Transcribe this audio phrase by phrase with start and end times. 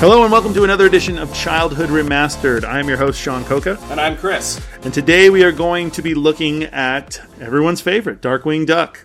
[0.00, 2.64] Hello and welcome to another edition of Childhood Remastered.
[2.64, 4.58] I'm your host, Sean Coca, And I'm Chris.
[4.82, 9.04] and today we are going to be looking at everyone's favorite, Darkwing Duck.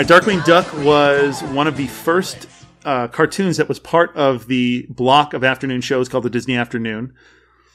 [0.00, 2.48] Right, Darkwing Duck was one of the first
[2.84, 7.14] uh, cartoons that was part of the block of afternoon shows called the Disney Afternoon.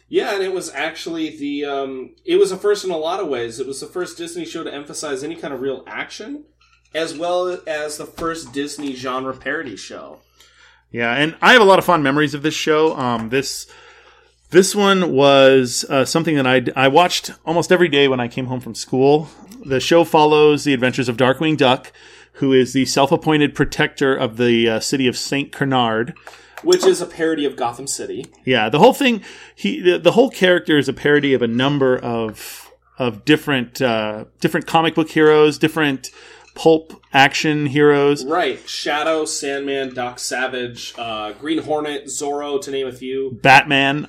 [0.09, 3.27] Yeah, and it was actually the um, it was a first in a lot of
[3.27, 3.59] ways.
[3.59, 6.45] It was the first Disney show to emphasize any kind of real action,
[6.93, 10.19] as well as the first Disney genre parody show.
[10.91, 12.97] Yeah, and I have a lot of fond memories of this show.
[12.97, 13.65] Um, this
[14.49, 18.47] this one was uh, something that I I watched almost every day when I came
[18.47, 19.29] home from school.
[19.65, 21.91] The show follows the adventures of Darkwing Duck,
[22.33, 26.13] who is the self-appointed protector of the uh, city of Saint Canard.
[26.63, 28.25] Which is a parody of Gotham City.
[28.45, 29.23] Yeah, the whole thing
[29.55, 34.25] he the, the whole character is a parody of a number of of different uh,
[34.41, 36.09] different comic book heroes, different
[36.55, 38.25] pulp action heroes.
[38.25, 38.67] Right.
[38.67, 43.39] Shadow, Sandman, Doc Savage, uh, Green Hornet, Zorro, to name a few.
[43.41, 44.07] Batman.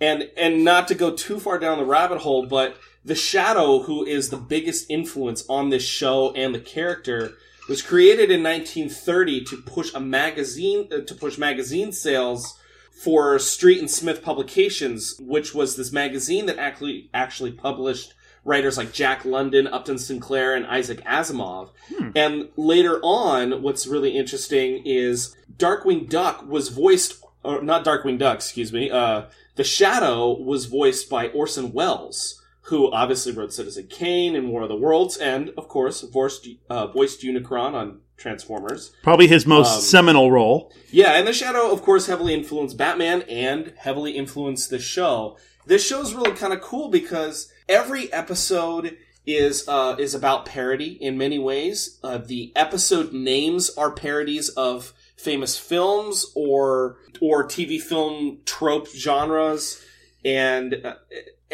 [0.00, 4.04] And and not to go too far down the rabbit hole, but the Shadow, who
[4.04, 7.34] is the biggest influence on this show and the character,
[7.68, 12.58] was created in 1930 to push a magazine uh, to push magazine sales
[13.02, 18.92] for Street and Smith Publications, which was this magazine that actually actually published writers like
[18.92, 21.70] Jack London, Upton Sinclair, and Isaac Asimov.
[22.14, 28.36] And later on, what's really interesting is Darkwing Duck was voiced, or not Darkwing Duck,
[28.36, 28.90] excuse me.
[28.90, 29.24] Uh,
[29.56, 34.68] the Shadow was voiced by Orson Welles, who obviously wrote Citizen Kane and War of
[34.68, 38.92] the Worlds, and of course voiced, uh, voiced Unicron on Transformers.
[39.02, 40.72] Probably his most Um, seminal role.
[40.90, 45.36] Yeah, and the Shadow, of course, heavily influenced Batman and heavily influenced the show.
[45.66, 48.96] This show's really kind of cool because every episode
[49.26, 51.98] is uh, is about parody in many ways.
[52.04, 59.82] Uh, the episode names are parodies of famous films or or TV film trope genres,
[60.24, 60.94] and uh,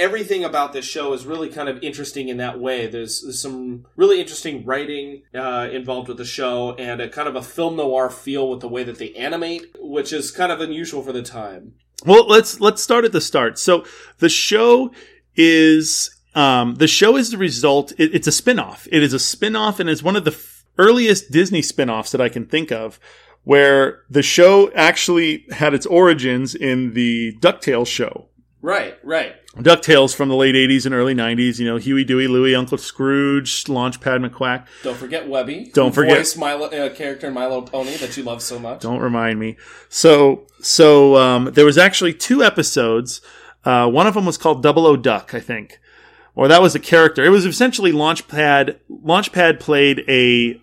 [0.00, 2.86] everything about this show is really kind of interesting in that way.
[2.86, 7.36] There's, there's some really interesting writing uh, involved with the show, and a kind of
[7.36, 11.02] a film noir feel with the way that they animate, which is kind of unusual
[11.02, 11.74] for the time.
[12.06, 13.58] Well, let's let's start at the start.
[13.58, 13.84] So
[14.18, 14.90] the show
[15.36, 17.92] is um, the show is the result.
[17.98, 18.88] It, it's a spin-off.
[18.90, 22.30] It is a spin-off and is one of the f- earliest Disney spin-offs that I
[22.30, 22.98] can think of,
[23.44, 28.29] where the show actually had its origins in the DuckTales show.
[28.62, 29.34] Right, right.
[29.56, 33.64] DuckTales from the late 80s and early 90s, you know, Huey, Dewey, Louie, Uncle Scrooge,
[33.64, 34.66] Launchpad McQuack.
[34.82, 35.70] Don't forget Webby.
[35.72, 38.80] Don't forget- voiced Milo, uh, character in My Little Pony that you love so much.
[38.82, 39.56] Don't remind me.
[39.88, 43.22] So, so um, there was actually two episodes.
[43.64, 45.80] Uh, one of them was called Double O Duck, I think,
[46.40, 47.22] or that was a character.
[47.22, 48.78] It was essentially Launchpad.
[48.90, 50.58] Launchpad played a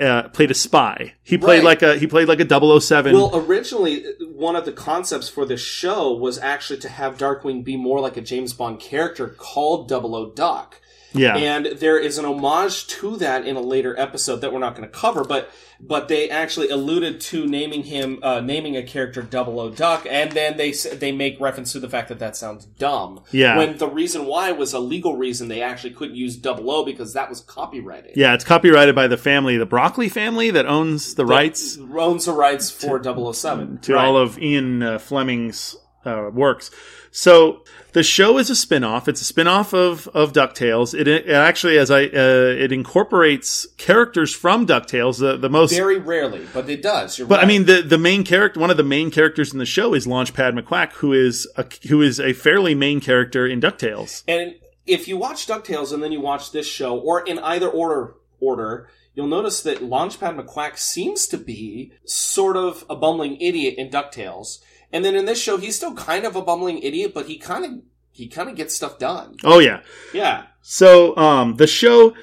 [0.00, 1.12] uh, played a spy.
[1.22, 1.64] He played Right.
[1.64, 3.12] like a he played like a 007.
[3.14, 7.76] Well, originally, one of the concepts for this show was actually to have Darkwing be
[7.76, 10.80] more like a James Bond character called Double O Duck.
[11.14, 14.74] Yeah, And there is an homage to that in a later episode that we're not
[14.76, 15.50] going to cover, but
[15.84, 20.30] but they actually alluded to naming him, uh, naming a character Double O Duck, and
[20.30, 23.24] then they they make reference to the fact that that sounds dumb.
[23.32, 23.56] Yeah.
[23.56, 27.14] When the reason why was a legal reason, they actually couldn't use Double O because
[27.14, 28.12] that was copyrighted.
[28.16, 28.34] yeah.
[28.34, 32.70] It's copyrighted by the family, the Broccoli family, that owns the rights owns the rights
[32.70, 33.78] for 007.
[33.78, 34.04] to Right.
[34.04, 36.70] all of Ian uh, Fleming's uh, works.
[37.12, 37.62] So
[37.92, 39.06] the show is a spin-off.
[39.06, 40.98] It's a spin-off of, of DuckTales.
[40.98, 45.20] It, it actually, as I, uh, it incorporates characters from DuckTales.
[45.20, 47.18] The, the most, Very rarely, but it does.
[47.18, 49.66] You're but I mean, the, the main character, one of the main characters in the
[49.66, 54.24] show is Launchpad McQuack, who is a, who is a fairly main character in DuckTales.
[54.26, 54.54] And
[54.86, 58.88] if you watch DuckTales and then you watch this show, or in either order, order,
[59.14, 64.60] you'll notice that Launchpad McQuack seems to be sort of a bumbling idiot in DuckTales.
[64.92, 67.64] And then in this show, he's still kind of a bumbling idiot, but he kind
[67.64, 67.70] of
[68.10, 69.36] he kind of gets stuff done.
[69.44, 69.80] Oh yeah.
[70.12, 70.44] Yeah.
[70.60, 72.14] So um, the show,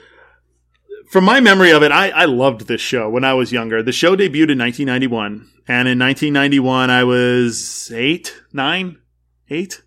[1.10, 3.82] from my memory of it, I, I loved this show when I was younger.
[3.82, 9.00] The show debuted in 1991, and in 1991 I was eight, nine,
[9.50, 9.82] eight.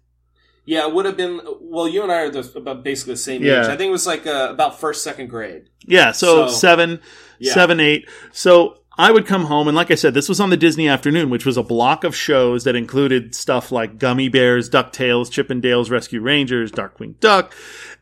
[0.65, 1.41] Yeah, it would have been.
[1.61, 3.63] Well, you and I are the, about basically the same Yeah.
[3.63, 3.67] age.
[3.69, 5.69] I think it was like uh, about first, second grade.
[5.87, 7.01] Yeah, so, So- seven,
[7.39, 7.55] Yeah.
[7.55, 8.09] seven, eight.
[8.33, 11.31] So I would come home, and like I said, this was on the Disney Afternoon,
[11.31, 15.63] which was a block of shows that included stuff like Gummi Bears, DuckTales, Chip and
[15.63, 17.55] Dale's Rescue Rangers, Darkwing Duck.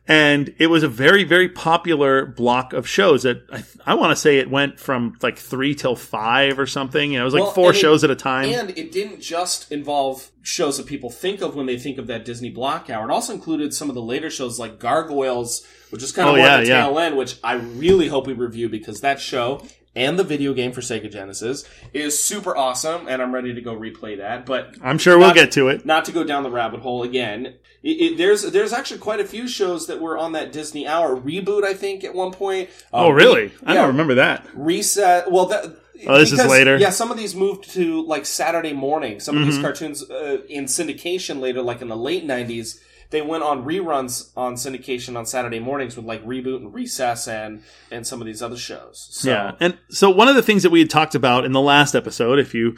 [0.07, 4.15] and it was a very very popular block of shows that I, I want to
[4.15, 7.11] say it went from like three till five or something.
[7.13, 8.49] Know, it was like Well, four and it- shows at a time.
[8.49, 12.25] And it didn't just involve shows that people think of when they think of that
[12.25, 13.07] Disney block hour.
[13.09, 16.37] It also included some of the later shows like Gargoyles, which is kind of Oh,
[16.37, 16.81] more yeah, the yeah.
[16.87, 19.63] tail end, which I really hope we review because that show
[19.95, 23.75] and the video game for Sega Genesis is super awesome, and I'm ready to go
[23.75, 24.45] replay that.
[24.45, 25.85] But I'm sure we'll Not- get to it.
[25.85, 27.55] not to go down the rabbit hole again.
[27.83, 31.15] It, it, there's there's actually quite a few shows that were on that Disney Hour
[31.19, 31.63] reboot.
[31.63, 32.69] I think at one point.
[32.93, 33.51] Uh, Oh, really?
[33.65, 33.81] I yeah.
[33.81, 34.47] don't remember that.
[34.53, 35.31] reset.
[35.31, 35.77] Well, that.
[36.07, 36.77] Oh, this is later?
[36.77, 39.19] Yeah, some of these moved to like Saturday morning.
[39.19, 39.63] Some of these Mm-hmm.
[39.63, 42.79] cartoons uh, in syndication later, like in the late '90s,
[43.11, 47.61] they went on reruns on syndication on Saturday mornings with like Reboot and Recess and
[47.91, 49.07] and some of these other shows.
[49.11, 51.61] So, Yeah, and so one of the things that we had talked about in the
[51.61, 52.75] last episode, if you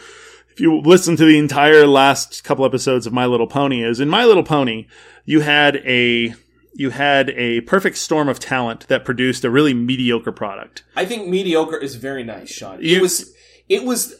[0.51, 4.09] if you listen to the entire last couple episodes of My Little Pony, is in
[4.09, 4.87] My Little Pony,
[5.25, 6.35] you had a
[6.75, 10.83] you had a perfect storm of talent that produced a really mediocre product.
[10.95, 12.81] I think mediocre is very nice, Sean.
[12.81, 13.31] You- it was,
[13.69, 14.15] it was,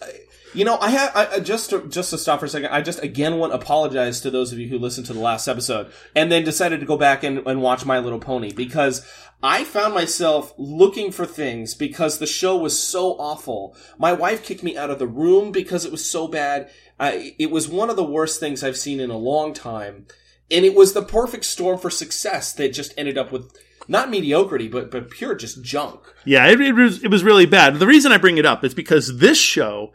[0.53, 2.69] you know, I have I, just to, just to stop for a second.
[2.71, 5.47] I just again want to apologize to those of you who listened to the last
[5.47, 9.05] episode and then decided to go back and, and watch My Little Pony because
[9.41, 13.75] I found myself looking for things because the show was so awful.
[13.97, 16.69] My wife kicked me out of the room because it was so bad.
[16.99, 20.07] I, it was one of the worst things I've seen in a long time.
[20.49, 23.51] And it was the perfect storm for success that just ended up with
[23.87, 25.99] not mediocrity, but, but pure just junk.
[26.25, 27.79] Yeah, it, it was it was really bad.
[27.79, 29.91] The reason I bring it up is because this show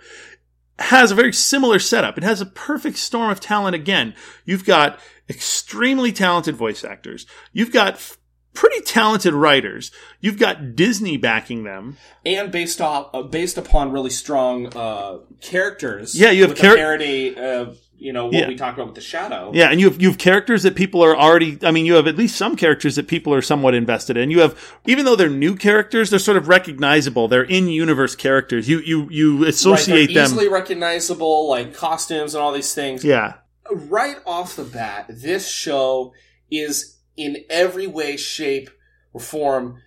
[0.79, 2.17] has a very similar setup.
[2.19, 4.15] It has a perfect storm of talent again.
[4.45, 4.99] You've got
[5.29, 7.27] extremely talented voice actors.
[7.53, 8.17] You've got f-
[8.55, 9.91] pretty talented writers.
[10.21, 11.97] You've got Disney backing them.
[12.25, 16.15] and based off uh, based upon really strong uh, characters.
[16.15, 18.49] Yeah, you have char- parody of you know what Yeah.
[18.49, 19.51] we talked about with the shadow.
[19.55, 21.59] Yeah, and you have you have characters that people are already.
[21.63, 24.31] I mean, you have at least some characters that people are somewhat invested in.
[24.31, 24.57] You have,
[24.87, 27.29] even though they're new characters, they're sort of recognizable.
[27.29, 28.69] They're in universe characters.
[28.69, 30.25] You you you associate they're them.
[30.33, 33.05] easily recognizable, like costumes and all these things.
[33.05, 33.35] yeah,
[33.71, 36.13] Right off the bat, this show
[36.51, 38.71] is in every way, shape,
[39.13, 39.83] or form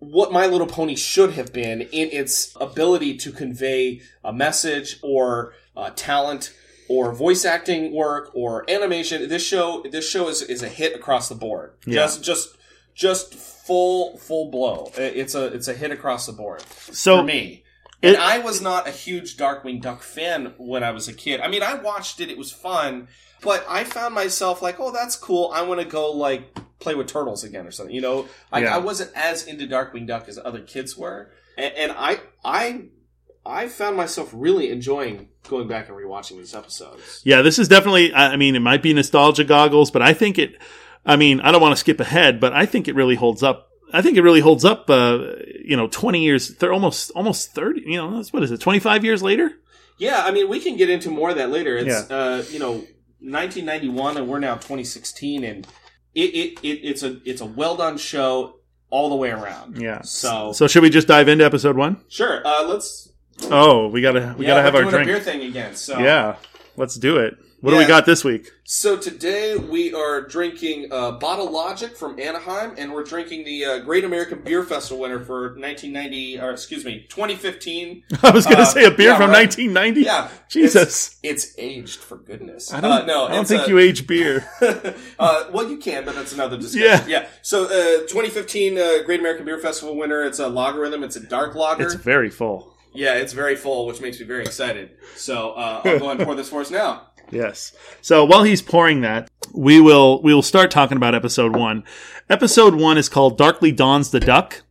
[0.00, 5.54] what My Little Pony should have been in its ability to convey a message or
[5.74, 6.52] uh, talent
[6.88, 9.28] or voice acting work or animation.
[9.28, 11.72] This show, this show is, is a hit across the board.
[11.86, 11.94] Yeah.
[12.02, 12.56] Just, just,
[12.94, 14.90] just full, full blow.
[14.96, 17.64] It's a, it's a hit across the board so for me.
[18.02, 21.40] And It- I was not a huge Darkwing Duck fan when I was a kid.
[21.40, 23.08] I mean, I watched it; it was fun,
[23.42, 25.50] but I found myself like, "Oh, that's cool.
[25.54, 28.74] I want to go like play with turtles again or something." You know, like Yeah.
[28.74, 32.82] I wasn't as into Darkwing Duck as other kids were, and, and I, I,
[33.46, 37.20] I found myself really enjoying going back and rewatching these episodes.
[37.24, 38.14] Yeah, this is definitely.
[38.14, 40.56] I mean, it might be nostalgia goggles, but I think it.
[41.06, 43.70] I mean, I don't want to skip ahead, but I think it really holds up.
[43.92, 44.88] I think it really holds up.
[44.88, 47.82] Uh, you know, twenty years, they're almost almost thirty.
[47.82, 48.60] You know, that's what is it?
[48.60, 49.50] Twenty five years later.
[49.98, 51.76] Yeah, I mean, we can get into more of that later.
[51.76, 52.84] It's uh, you know,
[53.20, 55.66] 1991, and we're now 2016, and
[56.14, 58.56] it, it, it it's a it's a well done show
[58.90, 59.80] all the way around.
[59.80, 60.02] Yeah.
[60.02, 62.02] So, So should we just dive into episode one?
[62.08, 63.10] sure, uh, let's.
[63.50, 65.06] Oh, we gotta we yeah, gotta have we're our drink.
[65.06, 65.74] beer thing again.
[65.76, 66.36] So Yeah,
[66.76, 67.36] let's do it.
[67.60, 68.50] What do we got this week?
[68.64, 73.78] So today we are drinking uh, Bottle Logic from Anaheim, and we're drinking the uh,
[73.78, 78.02] Great American Beer Festival winner for 1990, or excuse me, 2015.
[78.22, 79.48] I was gonna Uh, say a beer yeah, from right.
[79.48, 80.02] 1990.
[80.02, 81.18] Yeah, Jesus.
[81.22, 82.70] it's, it's aged for goodness.
[82.70, 84.46] I don't, uh, no, I don't think you age beer.
[85.18, 87.08] uh, well, you can, but that's another discussion.
[87.08, 87.22] Yeah.
[87.22, 87.28] Yeah.
[87.40, 90.22] So, uh, 2015 uh, Great American Beer Festival winner.
[90.22, 91.02] It's a Lagerithm.
[91.02, 91.84] It's a dark lager.
[91.84, 92.73] It's very full.
[92.94, 94.90] Yeah, it's very full, which makes me very excited.
[95.16, 97.08] So, uh, I'll go and pour this for us now.
[97.30, 97.72] Yes.
[98.02, 101.82] So while he's pouring that, we will we will start talking about episode one.
[102.28, 104.62] Episode one is called "Darkly Dawns the Duck."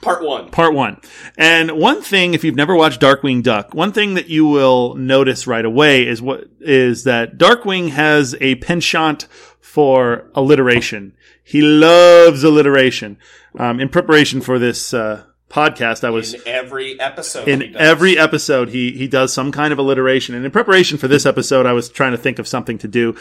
[0.00, 0.50] Part one.
[0.50, 1.00] Part one.
[1.36, 5.46] And one thing, if you've never watched Darkwing Duck, one thing that you will notice
[5.46, 9.26] right away is what is that Darkwing has a penchant
[9.60, 11.14] for alliteration.
[11.44, 13.18] He loves alliteration.
[13.58, 17.48] Um, in preparation for this uh, podcast, I was In every episode.
[17.48, 20.34] in every episode he he does some kind of alliteration.
[20.34, 23.16] And in preparation for this episode, I was trying to think of something to do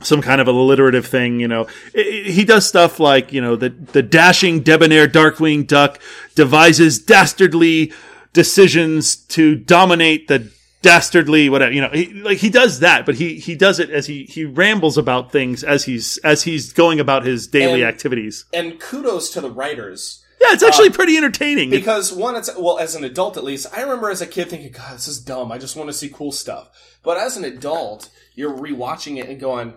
[0.00, 1.66] some kind of alliterative thing, you know.
[1.92, 5.98] He does stuff like, you know, the, the dashing, debonair Darkwing Duck
[6.36, 7.92] devises dastardly
[8.32, 10.48] decisions to dominate the
[10.82, 14.06] dastardly whatever, you know, he, like he does that, but he, he does it as
[14.06, 18.44] he, he rambles about things as he's, as he's going about his daily And- activities.
[18.52, 20.24] And kudos to the writers.
[20.40, 21.70] Yeah, it's actually uh, pretty entertaining.
[21.70, 24.72] Because one, it's well, as an adult at least, I remember as a kid thinking,
[24.72, 25.50] "God, this is dumb.
[25.50, 26.70] I just want to see cool stuff."
[27.02, 29.74] But as an adult, you're rewatching it and going,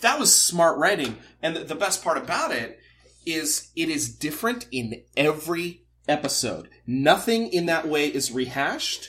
[0.00, 1.16] that was smart writing.
[1.42, 2.80] And the, the best part about it
[3.26, 6.68] is it is different in every episode.
[6.86, 9.08] Nothing in that way is rehashed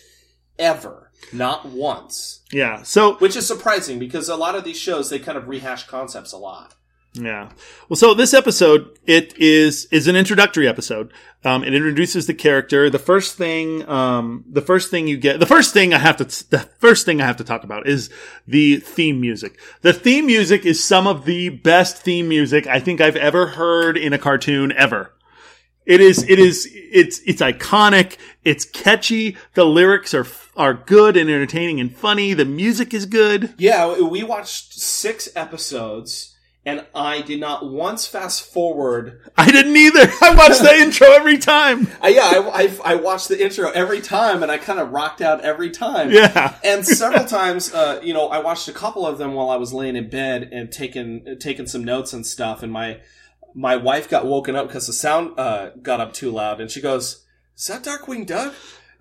[0.57, 1.11] ever.
[1.31, 2.41] Not once.
[2.51, 2.81] Yeah.
[2.81, 6.31] So Which is surprising because a lot of these shows they kind of rehash concepts
[6.31, 6.75] a lot.
[7.13, 7.49] Yeah.
[7.89, 11.11] Well, so this episode, it is, is an introductory episode.
[11.43, 12.89] Um, it introduces the character.
[12.89, 16.23] The first thing, um, the first thing you get, the first thing I have to,
[16.49, 18.09] the first thing I have to talk about is
[18.47, 19.59] the theme music.
[19.81, 23.97] The theme music is some of the best theme music I think I've ever heard
[23.97, 25.13] in a cartoon ever.
[25.85, 28.17] It is, it is, it's, it's iconic.
[28.45, 29.35] It's catchy.
[29.55, 32.33] The lyrics are, are good and entertaining and funny.
[32.33, 33.53] The music is good.
[33.57, 36.30] Yeah, we watched six episodes
[36.63, 39.21] and I did not once fast forward.
[39.35, 40.11] I didn't either.
[40.21, 41.87] I watched the intro every time.
[42.01, 45.21] I, yeah, I, I, I, watched the intro every time, and I kind of rocked
[45.21, 46.11] out every time.
[46.11, 49.55] Yeah, and several times, uh, you know, I watched a couple of them while I
[49.55, 52.61] was laying in bed and taking taking some notes and stuff.
[52.61, 53.01] And my
[53.55, 56.79] my wife got woken up because the sound uh, got up too loud, and she
[56.79, 57.25] goes,
[57.57, 58.53] "Is that Darkwing Duck?"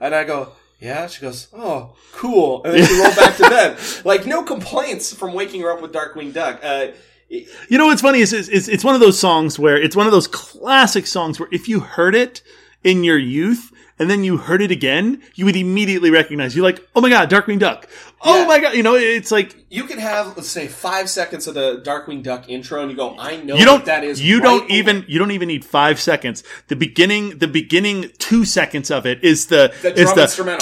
[0.03, 2.65] And I go, yeah, she goes, oh, cool.
[2.65, 3.79] And then she rolled back to bed.
[4.03, 6.61] Like, no complaints from waking her up with Darkwing Duck.
[6.63, 6.93] Uh,
[7.31, 10.07] you know what's funny is, is, is it's one of those songs where it's one
[10.07, 12.43] of those classic songs where if you heard it
[12.83, 16.57] in your youth and then you heard it again, you would immediately recognize.
[16.57, 17.87] You're like, oh my god, Darkwing Duck.
[18.23, 18.47] Oh Yeah.
[18.47, 21.81] my god, you know, it's like You can have, let's say, five seconds of the
[21.83, 24.43] Darkwing Duck intro, and you go, "I know you don't what that is." you right
[24.43, 26.43] don't away." even you don't even need five seconds.
[26.69, 30.59] The beginning the beginning two seconds of it is the, The is drum the instrumental.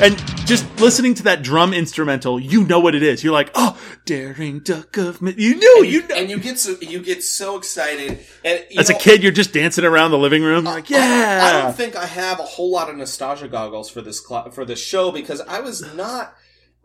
[0.00, 0.16] And
[0.46, 3.24] just listening to that drum instrumental, you know what it is.
[3.24, 6.14] You're like, oh, daring duck of mi-" you knew and you you, know.
[6.16, 8.20] and you get so you get so excited.
[8.44, 10.64] And you As a kid, you're just dancing around the living room.
[10.64, 14.02] You're like, I- I, don't think I have a whole lot of nostalgia goggles for
[14.02, 16.34] this cl- for this show because I was not.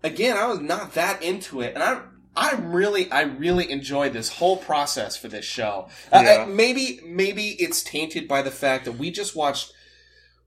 [0.03, 2.01] Again, I was not that into it, and I.
[2.33, 5.89] I really, I really enjoyed this whole process for this show.
[6.13, 6.31] Uh, Yeah.
[6.43, 9.73] uh, maybe, maybe it's tainted by the fact that we just watched,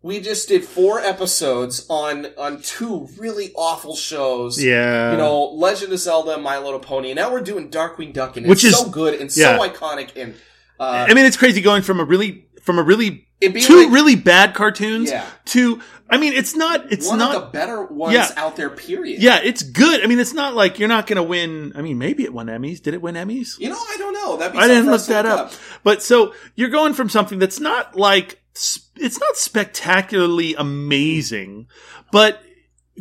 [0.04, 4.62] we just did four episodes on on two really awful shows.
[4.62, 5.12] yeah.
[5.12, 8.46] you know, Legend of Zelda, My Little Pony, and now we're doing Darkwing Duck, and
[8.46, 9.56] Which it's is- so good and yeah.
[9.56, 10.34] so iconic, and
[10.78, 14.14] uh, I mean, it's crazy going from a really from a really two like really
[14.16, 15.24] bad cartoons Yeah.
[15.46, 18.28] to I mean, it's not it's one not of the better ones Yeah.
[18.36, 18.68] out there.
[18.70, 19.22] Period.
[19.22, 20.02] yeah, it's good.
[20.02, 21.72] I mean, it's not like you're not going to win.
[21.76, 22.82] I mean, maybe it won Emmys.
[22.82, 23.58] Did it win Emmys?
[23.58, 24.36] You know, I don't know.
[24.36, 25.52] That'd I didn't look that up.
[25.82, 31.66] But so you're going from something that's not like it's not spectacularly amazing,
[32.12, 32.42] but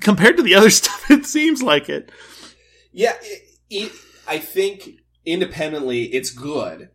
[0.02, 2.12] compared to the other stuff, it seems like it.
[2.92, 3.92] Yeah, it, it,
[4.28, 4.90] I think
[5.26, 6.90] independently, it's good.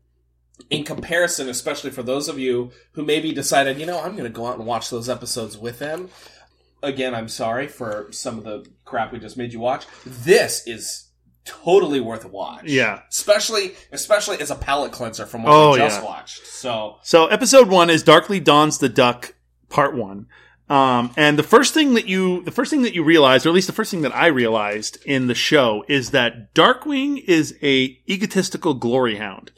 [0.71, 4.31] In comparison, especially for those of you who maybe decided, you know, I'm going to
[4.31, 6.11] go out and watch those episodes with them.
[6.83, 9.87] Again, I'm sorry for some of the crap we just made you watch.
[10.05, 11.08] This is
[11.64, 12.64] totally worth a watch.
[12.64, 13.00] Yeah.
[13.11, 16.07] especially especially as a palate cleanser from what Oh, we just yeah.
[16.07, 16.47] watched.
[16.47, 19.35] So So episode one is Darkly Dawns the Duck,
[19.69, 20.26] part one.
[20.69, 23.55] Um, and the first thing that you, the first thing that you realized, or at
[23.55, 27.99] least the first thing that I realized in the show is that Darkwing is a
[28.07, 29.50] egotistical glory hound.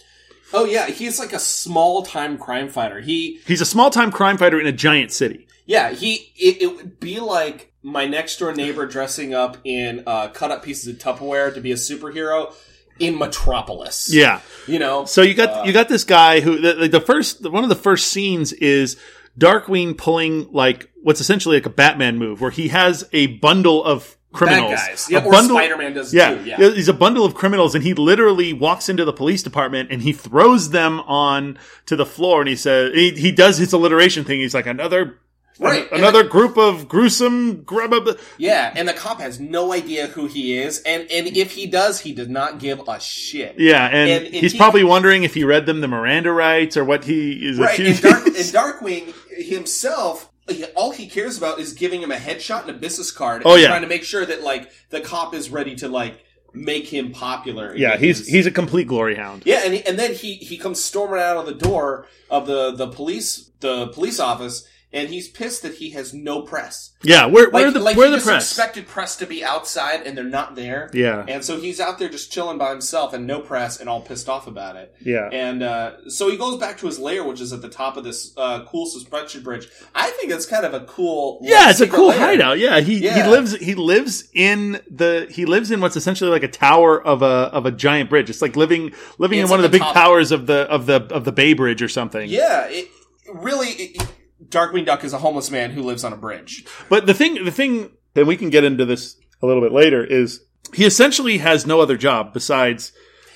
[0.53, 3.01] Oh yeah, he's like a small time crime fighter.
[3.01, 5.49] He He's a small time crime fighter in a giant city.
[5.67, 10.29] yeah, he it, it would be like my next door neighbor dressing up in uh,
[10.29, 12.53] cut up pieces of Tupperware to be a superhero
[12.99, 14.13] in Metropolis.
[14.13, 14.41] Yeah.
[14.67, 15.05] You know.
[15.07, 17.77] So you got Uh, you got this guy who the, the first one of the
[17.77, 18.97] first scenes is
[19.39, 24.17] Darkwing pulling like what's essentially like a Batman move where he has a bundle of
[24.33, 24.73] criminals.
[24.73, 25.07] Bad guys.
[25.11, 26.45] Yeah, A or bundle- Spider-Man does yeah, too.
[26.45, 26.57] Yeah.
[26.71, 30.13] he's a bundle of criminals, and he literally walks into the police department and he
[30.13, 34.41] throws them on to the floor, and he says he, he does his alliteration thing.
[34.41, 35.19] He's like another.
[35.59, 37.93] Right, and another group of gruesome grub.
[38.39, 42.01] Yeah, and the cop has no idea who he is, and and if he does,
[42.01, 43.57] he does not give a shit.
[43.59, 46.77] Yeah, and, And- and he's he- probably wondering if he read them the Miranda rights
[46.79, 48.01] or what he is Right, and.
[48.01, 50.31] Dark, and Darkwing himself,
[50.75, 53.43] all he cares about is giving him a headshot and a business card.
[53.45, 53.69] Oh, and yeah.
[53.69, 57.77] trying to make sure that like the cop is ready to like make him popular.
[57.77, 59.43] yeah, he's he's a complete glory hound.
[59.45, 62.73] yeah, and he, and then he he comes storming out of the door of the
[62.73, 66.91] the police the police office, and he's pissed that he has no press.
[67.03, 68.45] Yeah, where Like, where are the like where he the press?
[68.51, 70.91] expected press to be outside, and they're not there.
[70.93, 74.01] Yeah, And so he's out there just chilling by himself and no press and all
[74.03, 74.95] pissed off about it.
[75.01, 75.29] yeah.
[75.33, 78.05] And uh, so he goes back to his lair, which is at the top of
[78.05, 79.69] this uh, cool suspension bridge.
[79.95, 81.39] I think it's kind of a cool.
[81.43, 82.19] Yeah, it's a cool lair.
[82.19, 82.59] hideout.
[82.59, 83.23] Yeah, he Yeah.
[83.23, 87.23] he lives he lives in the he lives in what's essentially like a tower of
[87.23, 88.29] a of a giant bridge.
[88.29, 90.97] It's like living living in one of the the big towers of the of the
[91.15, 92.29] of the Bay Bridge or something.
[92.29, 92.89] Yeah, it,
[93.33, 94.03] really, it,
[94.49, 96.65] Darkwing Duck is a homeless man who lives on a bridge.
[96.89, 100.05] But the thing the thing that we can get into this a little bit later
[100.05, 100.41] is
[100.75, 102.93] he essentially has no other job besides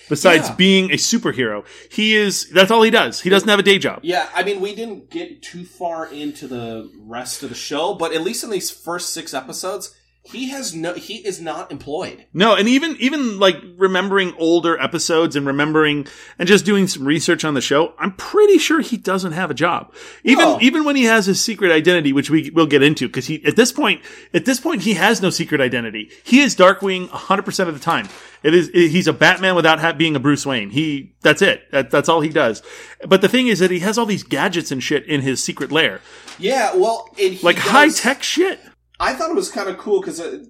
[0.08, 0.54] besides Yeah.
[0.56, 1.64] being a superhero.
[1.90, 3.20] He is that's all he does.
[3.20, 4.00] He doesn't have a day job.
[4.02, 8.12] Yeah, I mean, we didn't get too far into the rest of the show, but
[8.12, 9.94] at least in these first six episodes,
[10.26, 12.24] he has no, he is not employed.
[12.32, 16.06] No, and even even like remembering older episodes and remembering
[16.38, 19.54] and just doing some research on the show, I'm pretty sure he doesn't have a
[19.54, 19.92] job.
[20.22, 20.58] Even No.
[20.62, 23.56] even when he has his secret identity, which we will get into, because he at
[23.56, 24.00] this point
[24.32, 26.10] at this point he has no secret identity.
[26.24, 28.08] He is Darkwing 100 percent of the time.
[28.42, 30.70] It is he's a Batman without ha- being a Bruce Wayne.
[30.70, 31.70] He that's it.
[31.70, 32.62] That, that's all he does.
[33.06, 35.70] But the thing is that he has all these gadgets and shit in his secret
[35.70, 36.00] lair,
[36.38, 37.08] Yeah, well,
[37.42, 38.58] like does- high tech shit.
[39.00, 40.44] I thought it was kind of cool because uh,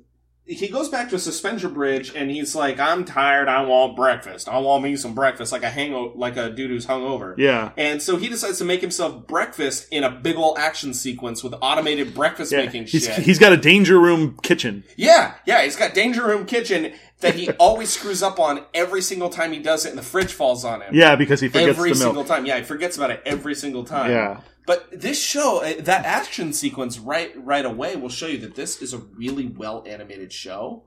[0.46, 3.48] he goes back to a suspension bridge and he's like, "I'm tired.
[3.48, 4.48] I want breakfast.
[4.48, 7.34] I want me some breakfast." Like a hango, like a dude who's hungover.
[7.38, 7.72] Yeah.
[7.78, 11.54] And so he decides to make himself breakfast in a big old action sequence with
[11.62, 13.24] automated breakfast Yeah, making he's, shit.
[13.24, 14.84] he's got a danger room kitchen.
[14.96, 19.30] Yeah, yeah, he's got danger room kitchen that he always screws up on every single
[19.30, 20.94] time he does it, and the fridge falls on him.
[20.94, 22.44] Yeah, because he forgets every single time.
[22.44, 24.10] Yeah, he forgets about it every single time.
[24.10, 24.40] Yeah.
[24.66, 28.80] But this show, uh, that action sequence right right away will show you that this
[28.80, 30.84] is a really well animated show.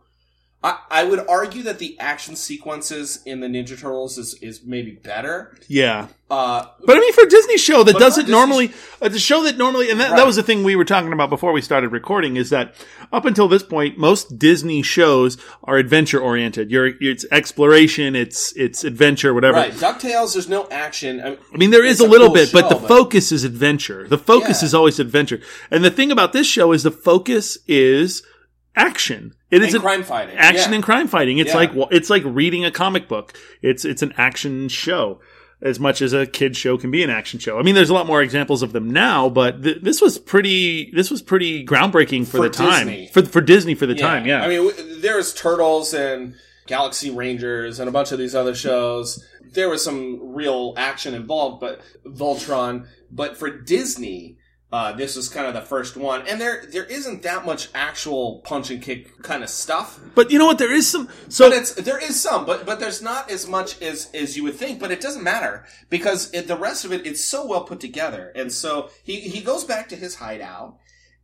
[0.63, 4.91] I, I would argue that the action sequences in the Ninja Turtles is, is maybe
[4.91, 5.55] better.
[5.67, 6.07] Yeah.
[6.31, 9.19] Uh, But I mean, for a Disney show that does for it normally, uh, the
[9.19, 10.17] show that normally, and that, Right.
[10.17, 12.73] that was the thing we were talking about before we started recording, is that
[13.13, 16.71] up until this point, most Disney shows are adventure oriented.
[16.71, 19.57] You're, it's exploration, it's it's adventure, whatever.
[19.57, 20.33] right, Ducktales.
[20.33, 21.21] There's no action.
[21.21, 23.43] I mean, I mean, there is a little cool bit, but the but- focus is
[23.43, 24.07] adventure.
[24.07, 24.65] The focus Yeah.
[24.65, 25.39] is always adventure.
[25.69, 28.23] And the thing about this show is the focus is
[28.77, 29.33] action.
[29.51, 30.37] It is and an crime fighting.
[30.37, 30.75] action yeah.
[30.75, 31.37] and crime fighting.
[31.39, 31.57] It's Yeah.
[31.57, 33.33] like it's like reading a comic book.
[33.61, 35.19] It's it's an action show
[35.61, 37.57] as much as a kid show can be an action show.
[37.57, 40.91] I mean, there's a lot more examples of them now, but th- this was pretty
[40.95, 43.07] this was pretty groundbreaking for, For the time Disney.
[43.07, 44.25] for for Disney for the time.
[44.27, 46.35] Yeah, I mean, w- there's Turtles and
[46.67, 49.25] Galaxy Rangers and a bunch of these other shows.
[49.53, 52.85] There was some real action involved, but Voltron.
[53.09, 54.36] But for Disney,
[54.69, 58.39] uh, this was kind of the first one, and there there isn't that much actual
[58.43, 59.99] punch and kick kind of stuff.
[60.13, 60.57] but you know what?
[60.57, 61.07] There is some.
[61.29, 64.43] So But it's there is some, but but there's not as much as as you
[64.43, 64.79] would think.
[64.79, 68.33] But it doesn't matter because it, the rest of it it's so well put together,
[68.35, 70.77] and so he he goes back to his hideout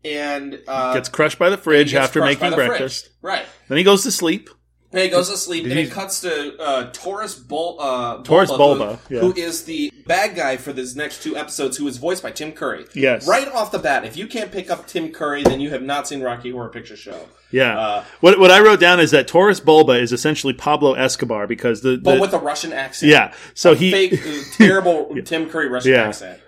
[0.05, 2.67] and uh, gets crushed by the fridge after making the fridge.
[2.69, 3.09] breakfast.
[3.21, 3.45] right?
[3.67, 4.49] Then he goes to sleep.
[4.93, 8.51] And he goes to sleep, and he- it cuts to uh, Taurus Bul- uh, Taurus
[8.51, 9.21] who- Bulba, yeah.
[9.21, 12.51] who is the bad guy for this next two episodes, who is voiced by Tim
[12.51, 12.85] Curry.
[12.93, 13.27] Yes.
[13.27, 16.07] Right off the bat, if you can't pick up Tim Curry, then you have not
[16.07, 17.19] seen Rocky Horror Picture Show.
[17.49, 17.77] Yeah.
[17.79, 21.81] Uh, what what I wrote down is that Taurus Bulba is essentially Pablo Escobar because
[21.81, 23.11] the, But the with a Russian accent.
[23.11, 23.33] yeah.
[23.55, 26.07] So he Fake, uh, terrible Tim Curry Russian Yeah.
[26.09, 26.39] accent.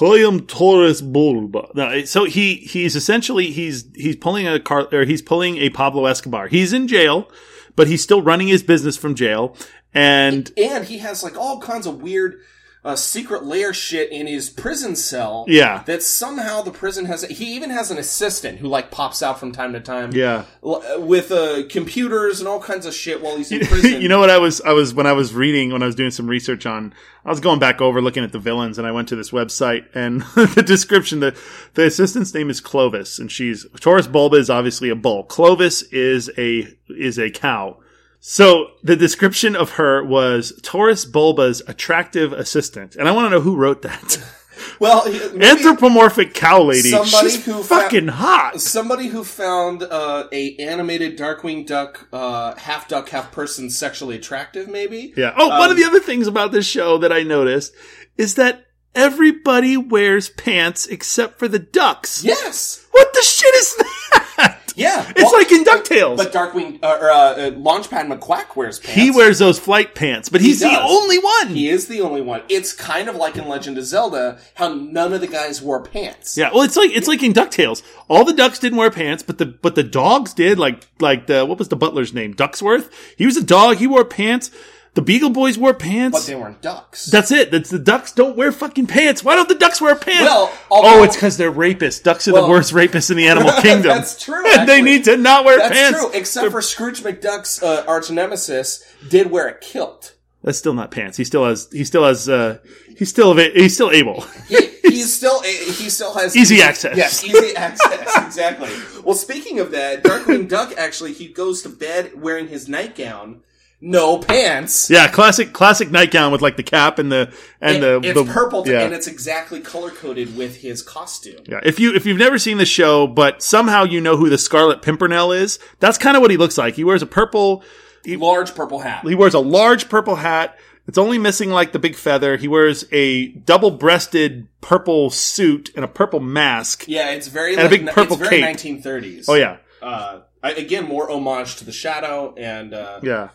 [0.00, 1.68] William Torres Bulba.
[1.74, 6.06] No, so he he's essentially he's he's pulling a car or he's pulling a Pablo
[6.06, 6.48] Escobar.
[6.48, 7.28] He's in jail,
[7.76, 9.56] but he's still running his business from jail.
[9.94, 12.40] And And he has like all kinds of weird
[12.84, 15.44] uh, secret layer shit in his prison cell.
[15.46, 17.22] yeah, That somehow the prison has.
[17.22, 20.10] He even has an assistant who like pops out from time to time.
[20.12, 20.44] yeah.
[20.62, 24.02] with uh, computers and all kinds of shit while he's in prison.
[24.02, 26.10] you know what I was I was when I was reading when I was doing
[26.10, 26.92] some research on
[27.24, 29.86] I was going back over looking at the villains and I went to this website
[29.94, 30.22] and
[30.54, 31.38] the description the
[31.74, 35.22] the assistant's name is Clovis and she's Taurus Bulba is obviously a bull.
[35.24, 37.76] Clovis is a is a cow.
[38.24, 42.94] So the description of her was Taurus Bulba's attractive assistant.
[42.94, 44.22] And I want to know who wrote that.
[44.78, 46.90] well, Anthropomorphic cow lady.
[46.90, 48.60] Somebody She's who fa- fucking hot.
[48.60, 54.68] somebody who found uh, a animated Darkwing Duck, uh, half duck, half person, sexually attractive.
[54.68, 55.12] Maybe.
[55.16, 55.34] Yeah.
[55.36, 57.74] Oh, one Um, of the other things about this show that I noticed
[58.16, 62.22] is that everybody wears pants except for the ducks.
[62.22, 62.86] Yes.
[62.92, 64.58] What the shit is that?
[64.76, 65.08] Yeah.
[65.10, 66.16] It's Well, like in DuckTales.
[66.16, 68.94] But Darkwing uh, or uh, uh, Launchpad McQuack wears pants.
[68.94, 71.48] he wears those flight pants, but he's the only one.
[71.48, 72.42] He is the only one.
[72.48, 76.36] It's kind of like in Legend of Zelda, how none of the guys wore pants.
[76.36, 77.82] yeah, well, it's like it's like in Ducktales.
[78.08, 80.58] All the ducks didn't wear pants, but the but the dogs did.
[80.58, 82.34] Like like the what was the butler's name?
[82.34, 82.90] Ducksworth.
[83.16, 83.76] He was a dog.
[83.78, 84.50] He wore pants.
[84.94, 86.18] The Beagle Boys wore pants.
[86.20, 87.06] But they weren't ducks.
[87.06, 87.50] That's it.
[87.50, 89.24] That's the ducks don't wear fucking pants.
[89.24, 90.24] Why don't the ducks wear pants?
[90.24, 92.02] Well, oh, it's because they're rapists.
[92.02, 93.84] Ducks are the worst rapists in the animal kingdom.
[93.84, 95.74] That's true, And they need to not wear pants.
[95.74, 95.98] That's pants.
[96.10, 100.14] true, except for Scrooge McDuck's uh, arch nemesis did wear a kilt.
[100.42, 101.16] That's still not pants.
[101.16, 101.70] He still has.
[101.72, 102.28] He still has.
[102.28, 102.58] Uh,
[102.98, 103.34] he's still.
[103.36, 104.22] He's still able.
[104.48, 106.96] He, he's still he still has Easy access.
[106.96, 108.00] Yes, easy access.
[108.26, 108.70] Exactly.
[109.04, 113.42] Well, speaking of that, Darkwing Duck actually he goes to bed wearing his nightgown,
[113.84, 114.88] no pants.
[114.88, 115.52] Yeah, classic.
[115.52, 118.08] Classic nightgown with like the cap and the and It- the.
[118.08, 118.82] it's the, purple Yeah.
[118.82, 121.42] and it's exactly color coded with his costume.
[121.46, 121.60] yeah.
[121.64, 124.80] If you if you've never seen the show, but somehow you know who the Scarlet
[124.82, 126.76] Pimpernel is, that's kind of what he looks like.
[126.76, 127.62] He wears a purple
[128.06, 129.04] Large purple hat.
[129.06, 130.56] he wears a large purple hat.
[130.88, 132.36] It's only missing like the big feather.
[132.36, 136.84] He wears a double-breasted purple suit and a purple mask.
[136.88, 138.82] Yeah, it's very a like, big purple it's very cape.
[138.82, 139.26] 1930s.
[139.28, 143.28] Oh yeah, Uh, I, again, more homage to the Shadow and uh, yeah.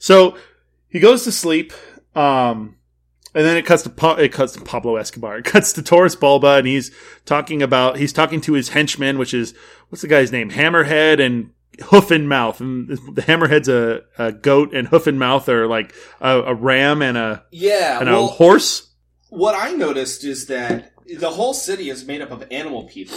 [0.00, 0.36] So
[0.88, 1.72] he goes to sleep.
[2.16, 2.76] Um,
[3.32, 5.38] and then it cuts to pa- it cuts to Pablo Escobar.
[5.38, 6.90] It cuts to Taurus Bulba, and he's
[7.24, 9.54] talking about he's talking to his henchman, which is
[9.88, 10.50] what's the guy's name?
[10.50, 11.52] Hammerhead and
[11.84, 12.60] Hoof and Mouth.
[12.60, 17.02] And the Hammerhead's a, a goat, and Hoof and Mouth are like a, a ram
[17.02, 18.00] and a yeah.
[18.00, 18.90] and well, a horse.
[19.28, 23.16] what I noticed is that the whole city is made up of animal people.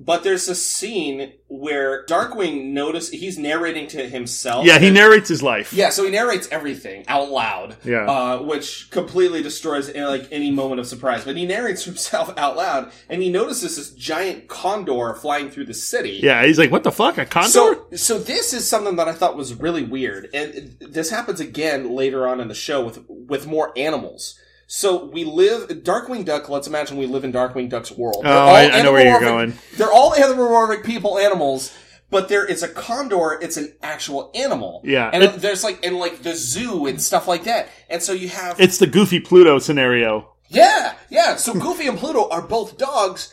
[0.00, 4.64] But there's a scene where Darkwing notice he's narrating to himself.
[4.64, 5.72] Yeah, he and- narrates his life.
[5.72, 7.76] Yeah, so he narrates everything out loud.
[7.84, 8.08] Yeah.
[8.08, 11.24] Uh, which completely destroys uh, like any moment of surprise.
[11.24, 15.74] But he narrates himself out loud, and he notices this giant condor flying through the
[15.74, 16.20] city.
[16.22, 17.48] Yeah, he's like, what the fuck, a condor?
[17.50, 21.90] So, so this is something that I thought was really weird, and this happens again
[21.90, 24.38] later on in the show with with more animals.
[24.70, 26.50] So we live Darkwing Duck.
[26.50, 28.22] Let's imagine we live in Darkwing Duck's world.
[28.24, 29.54] Oh, I- I know where you're going.
[29.78, 31.72] They're all anthropomorphic people, animals.
[32.10, 33.38] But there is a condor.
[33.40, 34.82] It's an actual animal.
[34.84, 35.10] Yeah.
[35.12, 37.68] and It- there's like in like the zoo and stuff like that.
[37.88, 40.34] And so you have it's the Goofy Pluto scenario.
[40.48, 41.36] yeah, yeah.
[41.36, 43.32] So Goofy and Pluto are both dogs,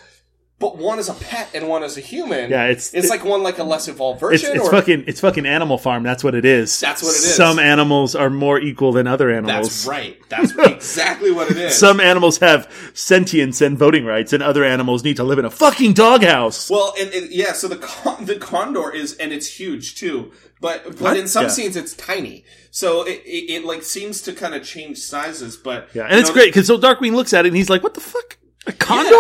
[0.58, 2.50] but one is a pet and one is a human.
[2.50, 4.52] Yeah, it's- it's it- like one like a less evolved version.
[4.56, 6.02] it's or fucking it's fucking Animal Farm.
[6.04, 6.80] That's what it is.
[6.80, 7.36] That's what it is.
[7.36, 9.68] Some animals are more equal than other animals.
[9.68, 10.18] That's right.
[10.30, 11.78] That's exactly what it is.
[11.78, 15.50] Some animals have sentience and voting rights, and other animals need to live in a
[15.52, 16.70] fucking doghouse.
[16.70, 17.52] well, and, and yeah.
[17.54, 20.32] So the con- the condor is, and it's huge too.
[20.62, 21.18] But but What?
[21.18, 21.50] in some Yeah.
[21.50, 22.46] scenes it's tiny.
[22.72, 25.58] So it, it, it like seems to kind of change sizes.
[25.58, 27.84] But Yeah, and it's know, great because so Darkwing looks at it and he's like,
[27.84, 28.38] "What the fuck?
[28.68, 29.16] A condor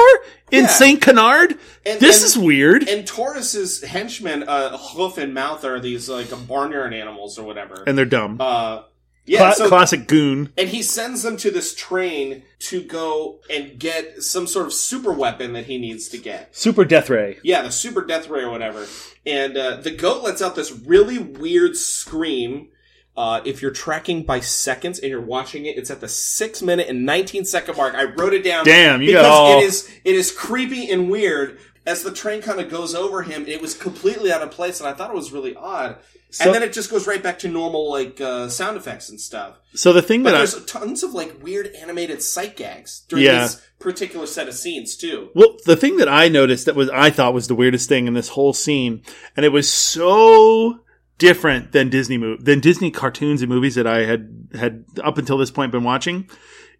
[0.51, 0.67] in Yeah.
[0.69, 1.58] Saint Canard?
[1.86, 6.27] And- this and- is weird." And Taurus's henchmen, uh, hoof and mouth, are these like
[6.47, 7.84] barnyard animals or whatever.
[7.86, 8.38] And they're dumb.
[8.39, 8.81] uh,
[9.27, 9.39] yeah.
[9.39, 10.51] Cla- so classic goon.
[10.58, 15.12] And he sends them to this train to go and get some sort of super
[15.12, 16.55] weapon that he needs to get.
[16.55, 17.38] Super Death Ray.
[17.43, 18.86] Yeah, the super death ray or whatever.
[19.25, 22.69] And uh, the goat lets out this really weird scream.
[23.17, 26.89] Uh, if you're tracking by seconds and you're watching it, it's at the six minute
[26.89, 27.95] and 19 second mark.
[27.95, 28.65] I wrote it down.
[28.65, 32.60] Damn, you because all- it is it is creepy and weird as the train kind
[32.60, 33.45] of goes over him.
[33.47, 35.97] It was completely out of place, and I thought it was really odd.
[36.32, 39.21] So- and then it just goes right back to normal like uh, sound effects and
[39.21, 39.56] stuff.
[39.73, 43.23] So the thing But that I there's tons of like weird animated sight gags during
[43.23, 43.43] Yeah.
[43.43, 45.30] this particular set of scenes too.
[45.34, 48.13] Well, the thing that I noticed that was I thought was the weirdest thing in
[48.13, 49.04] this whole scene,
[49.38, 50.80] and it was so
[51.17, 55.38] different than Disney mov- than Disney cartoons and movies that I had had up until
[55.38, 56.30] this point been watching,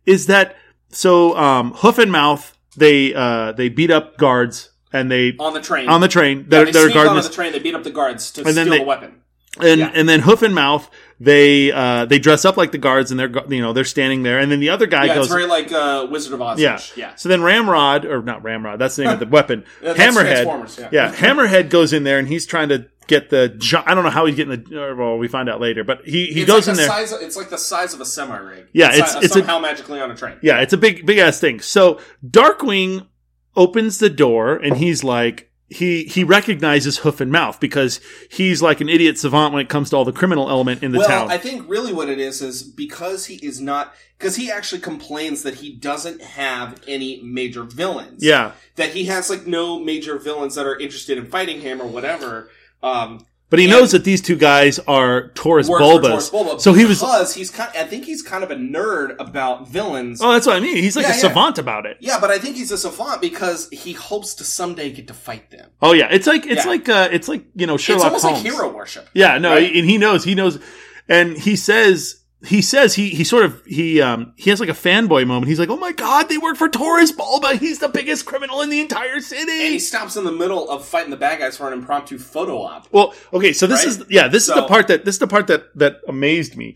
[0.06, 0.56] is that
[0.90, 5.62] so um, Hoof and Mouth they uh, they beat up guards and they On the
[5.62, 5.90] train.
[5.90, 7.52] on the train yeah, that, they are guarding onto the train.
[7.52, 9.22] They beat up the guards to steal they- the weapon.
[9.62, 9.92] and Yeah.
[9.94, 13.32] and then Hoof and Mouth they uh, they dress up like the guards and they're
[13.50, 15.72] you know they're standing there and then the other guy Yeah, goes it's very like
[15.72, 16.60] uh, Wizard of Oz.
[16.60, 16.78] yeah.
[16.98, 17.16] yeah.
[17.16, 19.64] So then Ramrod, or not Ramrod, that's the name of the weapon.
[19.82, 20.44] Yeah, Hammerhead.
[20.44, 21.14] Transformers, yeah.
[21.16, 23.84] Hammerhead goes in there and he's trying to get the.
[23.86, 24.80] I don't know how he's getting the.
[24.82, 26.90] or, Well, we find out later, but he he It's goes like in the there.
[26.90, 28.66] Size of, it's like the size of a semi rig.
[28.74, 30.38] Yeah, it's- it's a- somehow magically on a train.
[30.42, 31.60] Yeah, it's a big big ass thing.
[31.60, 33.08] So Darkwing
[33.56, 35.52] opens the door and he's like.
[35.68, 39.90] He he recognizes Hoof and Mouth because he's like an idiot savant when it comes
[39.90, 41.32] to all the criminal element in the well, town.
[41.32, 45.42] I think really what it is is because he is not because he actually complains
[45.42, 48.24] that he doesn't have any major villains.
[48.24, 51.88] yeah, that he has like no major villains that are interested in fighting him or
[51.88, 52.52] whatever.
[52.86, 56.32] Um, but he knows that these two guys are Taurus Bulbas.
[56.32, 57.00] Bulba so he was.
[57.00, 57.70] because he's kind.
[57.76, 60.20] I think he's kind of a nerd about villains.
[60.22, 60.78] Oh, that's what I mean.
[60.78, 61.20] He's like Yeah, a yeah.
[61.22, 61.98] savant about it.
[62.00, 65.52] Yeah, but I think he's a savant because he hopes to someday get to fight
[65.52, 65.70] them.
[65.82, 66.70] Oh yeah, it's like it's Yeah.
[66.72, 68.44] like uh, it's like you know Sherlock it's almost Holmes.
[68.44, 69.10] like hero worship.
[69.14, 69.74] Yeah, no, Right?
[69.74, 70.60] and he knows, he knows,
[71.08, 74.74] and he says, he says, he he sort of he um he has like a
[74.74, 75.48] fanboy moment.
[75.48, 77.56] He's like, oh my god, they work for Taurus Bulba.
[77.56, 80.86] He's the biggest criminal in the entire city." And he stops in the middle of
[80.86, 82.88] fighting the bad guys for an impromptu photo op.
[82.92, 83.88] Well, okay, so this Right?
[83.88, 86.76] is yeah, this is the part that this is the part that that amazed me,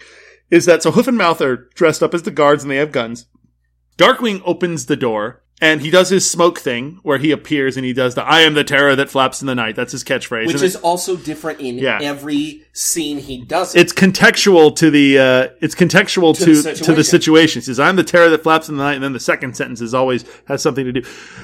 [0.50, 2.92] is that so Hoof and Mouth are dressed up as the guards and they have
[2.92, 3.28] guns.
[3.98, 5.44] Darkwing opens the door.
[5.62, 8.54] And he does his smoke thing where he appears and he does the "I am
[8.54, 10.48] the terror that flaps in the night." That's his catchphrase.
[10.48, 12.00] Which is also different in Yeah.
[12.02, 13.76] every scene he does.
[13.76, 13.82] It.
[13.82, 17.04] it's contextual to the uh, it's contextual to the to the, situation.
[17.04, 17.62] situation.
[17.62, 19.82] He says, "I'm the terror that flaps in the night," and then the second sentence
[19.82, 21.02] is always has something to do.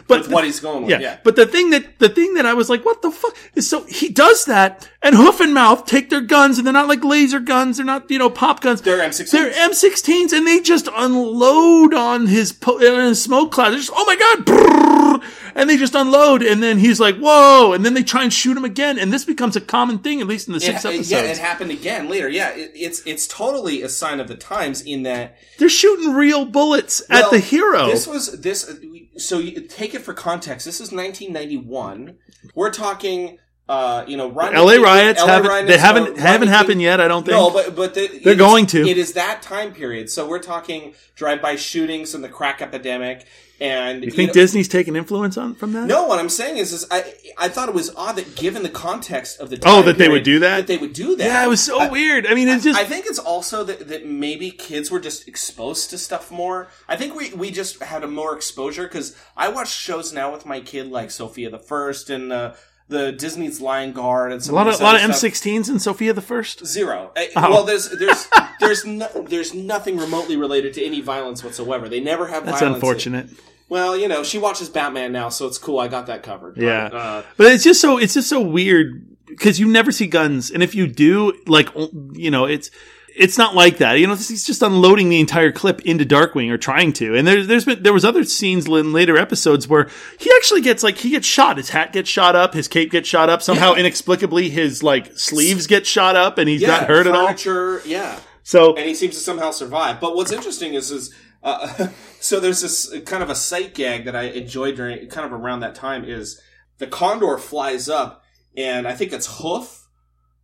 [0.07, 0.91] But with what he's going with.
[0.91, 1.17] yeah, Yeah.
[1.23, 3.83] but the thing that the thing that I was like, "What the fuck?" is so
[3.83, 7.39] he does that, and Hoof and Mouth take their guns, and they're not like laser
[7.39, 8.81] guns, they're not you know pop guns.
[8.81, 9.31] They're M16s.
[9.31, 13.71] They're M16s, and they just unload on his po- his smoke cloud.
[13.71, 15.23] They're just, oh "Oh my god!" brrr,"
[15.55, 18.55] and they just unload, and then he's like, "Whoa!" and then they try and shoot
[18.55, 21.11] him again, and this becomes a common thing, at least in the six It- episodes.
[21.11, 22.29] yeah, it happened again later.
[22.29, 26.45] Yeah, it, it's it's totally a sign of the times in that They're shooting real
[26.45, 27.87] bullets at the hero.
[27.87, 28.79] This was this.
[29.17, 30.65] So you take it for context.
[30.65, 32.17] This is 1991.
[32.53, 33.39] We're talking.
[33.67, 34.79] Uh, you know, L.A.
[34.79, 37.01] riots LA haven't riots, they haven't uh, haven't happened King- yet.
[37.01, 37.35] I don't think.
[37.35, 38.87] No, but but the, They're it is- going to.
[38.87, 40.11] It is that time period.
[40.11, 43.25] So we're talking drive-by shootings and the crack epidemic.
[43.61, 45.85] And you think know- Disney's taking influence on from that?
[45.87, 48.69] No, what I'm saying is, is I I thought it was odd that given the
[48.69, 50.57] context of the Oh, that they would do that?
[50.57, 51.25] that they would do that.
[51.25, 52.27] Yeah, it was so I- weird.
[52.27, 55.89] I mean, it's just I think it's also that, that maybe kids were just exposed
[55.91, 56.67] to stuff more.
[56.89, 60.45] I think we, we just had a more exposure because I watch shows now with
[60.45, 62.53] my kid like Sofia the First and uh,
[62.89, 65.01] the Disney's Lion Guard and a lot of a lot of.
[65.01, 66.65] M16s in Sofia the First.
[66.65, 67.11] Zero.
[67.15, 67.49] Oh.
[67.51, 68.27] Well, there's there's
[68.59, 71.89] there's no, there's nothing remotely related to any violence whatsoever.
[71.89, 72.43] They never have.
[72.43, 72.45] Violence.
[72.45, 72.75] That's violence.
[72.83, 73.29] unfortunate.
[73.67, 75.79] Well, you know, she watches Batman now, so it's cool.
[75.79, 76.55] I got that covered.
[76.55, 76.85] But, Yeah.
[76.85, 80.61] uh, But it's just so it's just so weird because you never see guns, and
[80.61, 81.69] if you do, like
[82.13, 82.69] you know, it's
[83.17, 83.93] it's not like that.
[83.93, 87.15] You know, he's just unloading the entire clip into Darkwing or trying to.
[87.15, 89.89] And there's there's been there was other scenes in later episodes where
[90.19, 91.57] he actually gets like he gets shot.
[91.57, 92.53] His hat gets shot up.
[92.53, 93.41] His cape gets shot up.
[93.41, 97.81] Somehow inexplicably his like sleeves get shot up, and he's yeah, not hurt at all.
[97.85, 98.19] Yeah.
[98.45, 99.99] So and he seems to somehow survive.
[99.99, 101.87] But what's interesting is, is uh,
[102.19, 105.61] so there's this kind of a sight gag that I enjoyed during kind of around
[105.61, 106.39] that time is
[106.77, 108.23] the condor flies up,
[108.55, 109.87] and I think it's Hoof.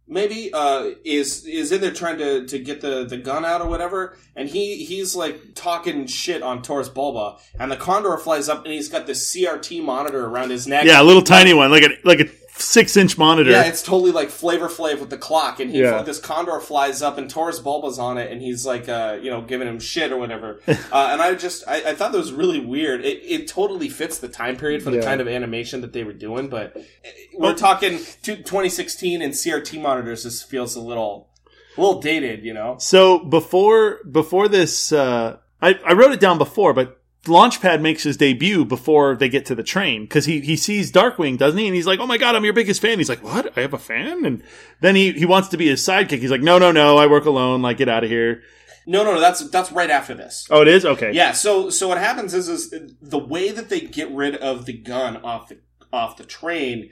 [0.08, 3.70] Maybe uh, is is in there trying to, to get the, the gun out or
[3.70, 8.66] whatever, and he he's like talking shit on Taurus Bulba, and the condor flies up
[8.66, 10.86] and he's got this CRT monitor around his neck.
[10.86, 12.26] yeah, a little tiny one, like a like a
[12.58, 13.50] six inch monitor.
[13.52, 16.02] Yeah, it's totally like Flavor Flav with the clock, and he Yeah.
[16.04, 19.42] this condor flies up, and Taurus Bulba's on it, and he's like, uh, you know,
[19.42, 20.62] giving him shit or whatever.
[20.68, 20.74] uh,
[21.12, 23.04] and I just, I, I thought that was really weird.
[23.04, 25.04] It, it totally fits the time period for the Yeah.
[25.04, 26.78] kind of animation that they were doing, but
[27.34, 30.24] we're talking to 2016 and CRT monitors.
[30.24, 31.30] This feels a little,
[31.78, 32.76] a little dated, you know.
[32.80, 38.18] So before before this, uh, I, I wrote it down before, but Launchpad makes his
[38.18, 41.68] debut before they get to the train because he he sees Darkwing, doesn't he?
[41.68, 43.56] And he's like, "Oh my god, I'm your biggest fan." He's like, "What?
[43.56, 44.44] I have a fan?" And
[44.80, 46.20] then he he wants to be his sidekick.
[46.20, 47.62] He's like, "No, no, no, I work alone.
[47.62, 48.42] Like, get out of here."
[48.88, 50.48] No, no, no, that's that's right after this.
[50.50, 51.12] Oh, it is okay.
[51.14, 54.74] Yeah, so so what happens is is the way that they get rid of the
[54.74, 55.60] gun off the
[55.94, 56.90] off the train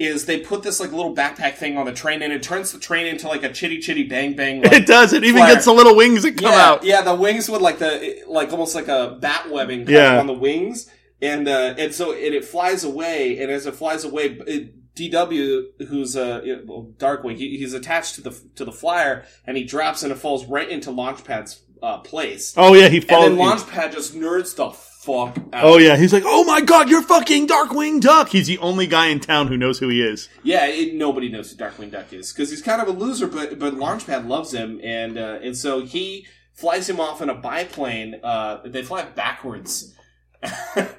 [0.00, 2.78] is they put this like little backpack thing on the train and it turns the
[2.78, 4.62] train into like a chitty chitty bang bang.
[4.62, 5.12] Like, It does.
[5.12, 5.54] It even Flare.
[5.54, 6.82] gets the little wings that come yeah, out.
[6.84, 10.18] yeah, the wings with like the like almost like a bat webbing Yeah.
[10.18, 10.88] on the wings,
[11.20, 14.38] and uh, and so and it flies away, and as it flies away.
[14.46, 19.24] It, DW, who's uh, know, well, Darkwing, he, he's attached to the to the flyer,
[19.46, 22.52] and he drops and it falls right into Launchpad's uh, place.
[22.56, 23.26] Oh yeah, he falls.
[23.28, 24.70] And then Launchpad just nerds the
[25.12, 25.64] fuck out.
[25.64, 29.06] oh yeah, he's like, "Oh my god, you're fucking Darkwing Duck." He's the only guy
[29.06, 30.28] in town who knows who he is.
[30.42, 33.58] Yeah, it, nobody knows who Darkwing Duck is because he's kind of a loser, but
[33.58, 38.20] but Launchpad loves him, and uh, and so he flies him off in a biplane.
[38.22, 39.94] Uh, they fly backwards.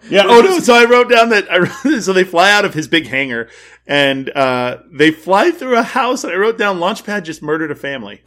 [0.09, 0.23] Yeah.
[0.25, 0.59] Oh no.
[0.61, 3.49] So I wrote down that I wrote, so they fly out of his big hangar
[3.87, 6.23] and uh, they fly through a house.
[6.23, 8.21] And I wrote down Launchpad just murdered a family.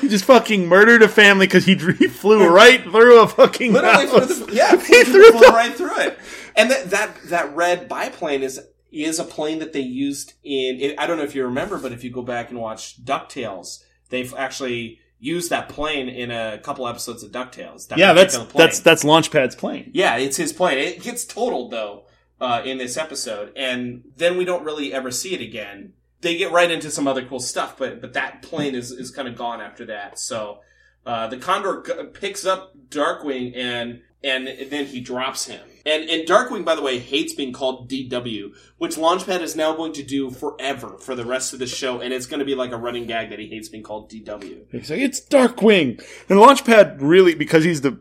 [0.00, 4.06] He just fucking murdered a family because he, he flew right through a fucking Literally
[4.06, 4.26] house.
[4.36, 6.18] through the, yeah, he flew, threw flew the- right through it.
[6.56, 10.80] And that that that red biplane is is a plane that they used in.
[10.80, 13.82] It, I don't know if you remember, but if you go back and watch Ducktales,
[14.08, 17.88] they've actually used that plane in a couple episodes of Ducktales.
[17.88, 18.48] That Yeah, that's plane.
[18.54, 19.90] that's that's Launchpad's plane.
[19.94, 20.78] Yeah, it's his plane.
[20.78, 22.04] It gets totaled though
[22.40, 25.92] uh, in this episode, and then we don't really ever see it again.
[26.20, 29.28] They get right into some other cool stuff, but but that plane is is kind
[29.28, 30.18] of gone after that.
[30.18, 30.60] So
[31.06, 35.60] uh, the Condor g- picks up Darkwing and and then he drops him.
[35.86, 39.92] And and Darkwing, by the way, hates being called DW, which Launchpad is now going
[39.94, 42.72] to do forever for the rest of the show, and it's going to be like
[42.72, 44.64] a running gag that he hates being called DW.
[44.72, 47.96] He's like, it's Darkwing, and Launchpad really because he's the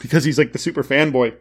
[0.00, 1.36] because he's like the super fanboy.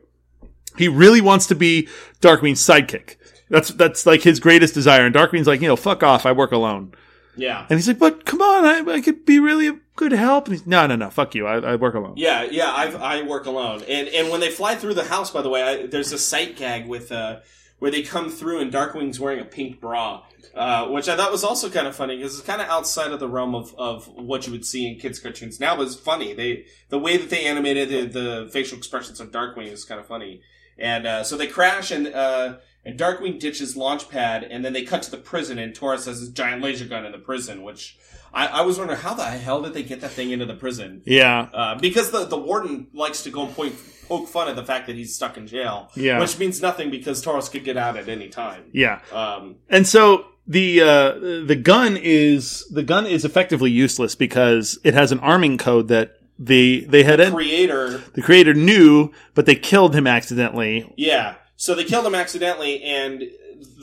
[0.77, 1.89] He really wants to be
[2.21, 3.15] Darkwing's sidekick.
[3.49, 5.05] That's that's like his greatest desire.
[5.05, 6.25] And Darkwing's like, you know, fuck off.
[6.25, 6.93] I work alone.
[7.35, 7.65] Yeah.
[7.69, 10.47] And he's like, but come on, I, I could be really a good help.
[10.47, 11.47] And he's, no, no, no, fuck you.
[11.47, 12.13] I, I work alone.
[12.17, 15.41] Yeah, yeah, I've, I work alone, and and when they fly through the house, by
[15.41, 17.39] the way, I, there's a sight gag with uh,
[17.79, 21.45] where they come through and Darkwing's wearing a pink bra, uh, which I thought was
[21.45, 24.45] also kind of funny because it's kind of outside of the realm of, of what
[24.45, 25.77] you would see in kids' cartoons now.
[25.77, 29.71] But it's funny they the way that they animated the, the facial expressions of Darkwing
[29.71, 30.41] is kind of funny,
[30.77, 35.03] and uh, so they crash and uh, and Darkwing ditches Launchpad, and then they cut
[35.03, 37.97] to the prison, and Taurus has his giant laser gun in the prison, which
[38.33, 41.01] I, I was wondering how the hell did they get that thing into the prison?
[41.05, 41.49] Yeah.
[41.53, 43.75] Uh, because the, the warden likes to go and point
[44.07, 45.89] poke fun at the fact that he's stuck in jail.
[45.95, 46.19] Yeah.
[46.19, 48.65] Which means nothing because Taurus could get out at any time.
[48.73, 49.01] Yeah.
[49.11, 51.11] Um, And so the uh,
[51.45, 56.13] the gun is the gun is effectively useless because it has an arming code that
[56.39, 60.91] the they had en- creator, the creator knew, but they killed him accidentally.
[60.97, 61.35] yeah.
[61.61, 63.21] So they killed him accidentally, and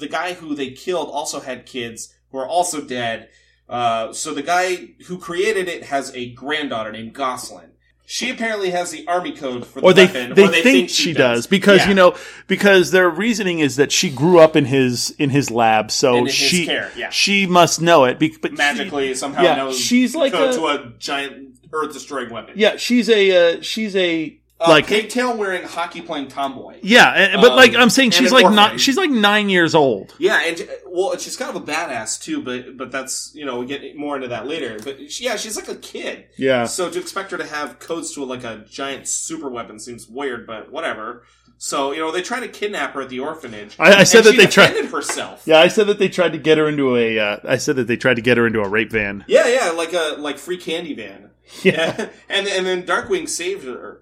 [0.00, 3.28] the guy who they killed also had kids who are also dead.
[3.68, 7.68] Uh, so the guy who created it has a granddaughter named Gosalyn.
[8.06, 10.88] She apparently has the army code for the Or they weapon, they, or they think,
[10.88, 11.88] she does, because Yeah.
[11.90, 12.14] you know
[12.46, 16.28] because their reasoning is that she grew up in his in his lab, so In
[16.28, 17.10] she care, yeah.
[17.10, 18.18] she must know it.
[18.18, 22.54] But she- magically somehow yeah, knows she's like a- to a giant earth destroying weapon.
[22.56, 26.78] yeah, she's a uh, she's a Uh, like pigtail wearing hockey playing tomboy.
[26.82, 30.14] yeah, but Um, like I'm saying, she's like not she's like nine years old.
[30.18, 33.66] Yeah, and well, she's kind of a badass too, but but that's you know we
[33.66, 34.78] get more into that later.
[34.82, 36.24] But she, yeah, she's like a kid.
[36.38, 40.08] Yeah, So to expect her to have codes to like a giant super weapon seems
[40.08, 41.24] weird, but whatever.
[41.58, 43.76] So you know they try to kidnap her at the orphanage.
[43.78, 45.42] I- I said that they tried- defended herself.
[45.44, 45.58] yeah.
[45.58, 47.18] I said that they tried to get her into a.
[47.18, 49.22] Uh, I said that they tried to get her into a rape van.
[49.28, 51.30] Yeah, yeah, like a like free candy van.
[51.62, 52.08] Yeah.
[52.30, 54.00] and and then Darkwing saved her.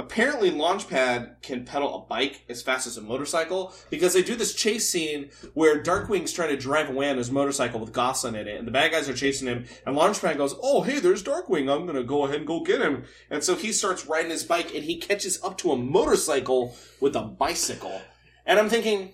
[0.00, 4.54] Apparently, Launchpad can pedal a bike as fast as a motorcycle because they do this
[4.54, 8.56] chase scene where Darkwing's trying to drive away on his motorcycle with Gosalyn in it,
[8.58, 9.66] and the bad guys are chasing him.
[9.86, 11.70] And Launchpad goes, "Oh, hey, there's Darkwing.
[11.70, 14.74] I'm gonna go ahead and go get him." And so he starts riding his bike,
[14.74, 18.00] and he catches up to a motorcycle with a bicycle.
[18.46, 19.12] And I'm thinking,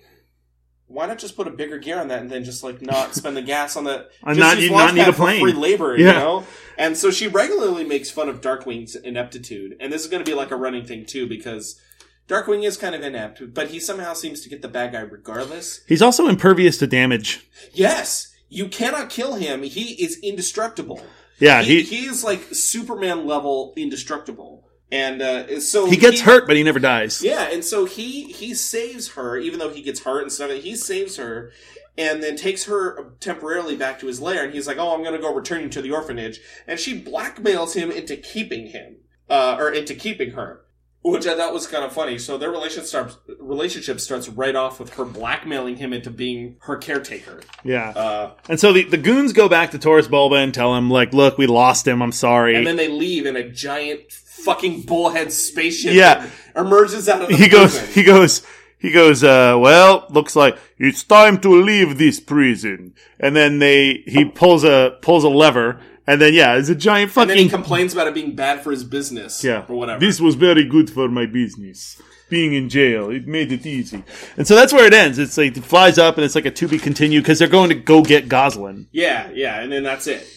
[0.89, 3.37] why not just put a bigger gear on that and then just like not spend
[3.37, 5.41] the gas on the And just not- use not need a for plane.
[5.41, 6.07] free labor, Yeah.
[6.07, 6.45] you know?
[6.79, 10.37] And so she regularly makes fun of Darkwing's ineptitude, and this is going to be
[10.37, 11.81] like a running thing too because
[12.29, 15.81] Darkwing is kind of inept, but he somehow seems to get the bad guy regardless.
[15.87, 17.47] He's also impervious to damage.
[17.73, 21.01] Yes, you cannot kill him; he is indestructible.
[21.39, 26.47] Yeah, he, he he is like Superman level indestructible, and uh, so he gets hurt,
[26.47, 27.23] but he never dies.
[27.23, 30.51] yeah, and so he he saves her, even though he gets hurt and stuff.
[30.51, 31.53] He saves her,
[31.99, 34.45] and then takes her temporarily back to his lair.
[34.45, 37.01] And he's like, "Oh, I'm going to go return you to the orphanage." And she
[37.01, 38.97] blackmails him into keeping him,
[39.29, 40.63] uh, or into keeping her,
[41.03, 42.19] which I thought was kind of funny.
[42.19, 46.77] So their relationship starts relationship starts right off with her blackmailing him into being her
[46.77, 47.41] caretaker.
[47.65, 47.91] Yeah.
[47.91, 51.13] Uh, And so the, the goons go back to Taurus Bulba and tell him, like,
[51.15, 52.03] look, we lost him.
[52.03, 52.57] I'm sorry.
[52.57, 55.95] and then they leave in a giant fucking bullhead spaceship.
[55.95, 56.29] Yeah.
[56.55, 58.43] emerges out of the he goes, he goes,
[58.87, 62.95] he goes, uh, well, looks like it's time to leave this prison.
[63.19, 65.81] And then they, he pulls a, pulls a lever.
[66.07, 67.31] And then, yeah, it's a giant fucking.
[67.31, 69.43] and then he complains about it being bad for his business.
[69.43, 69.99] yeah, or whatever.
[69.99, 72.01] This was very good for my business.
[72.29, 74.05] Being in jail, it made it easy.
[74.37, 75.19] And so that's where it ends.
[75.19, 77.71] It's like, it flies up and it's like a to be continued because they're going
[77.71, 78.87] to go get Gosalyn.
[78.93, 80.29] Yeah, yeah, and then that's it.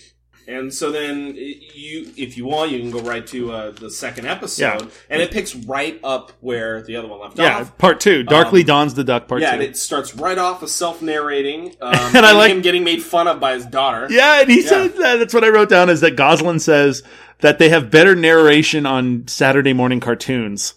[0.49, 4.25] And so then you, if you want, you can go right to uh, the second
[4.25, 4.87] episode, Yeah.
[5.11, 7.67] and it picks right up where the other one left Yeah, off.
[7.67, 8.23] Yeah, part two.
[8.23, 9.53] Darkly Dawns the Duck, part Yeah, two.
[9.55, 13.03] and it starts right off with self-narrating, um, And and, I like- him getting made
[13.03, 14.07] fun of by his daughter.
[14.09, 14.69] Yeah, and he Yeah.
[14.69, 15.17] said that.
[15.17, 17.03] That's what I wrote down is that Gosalyn says
[17.41, 20.73] that they have better narration on Saturday morning cartoons,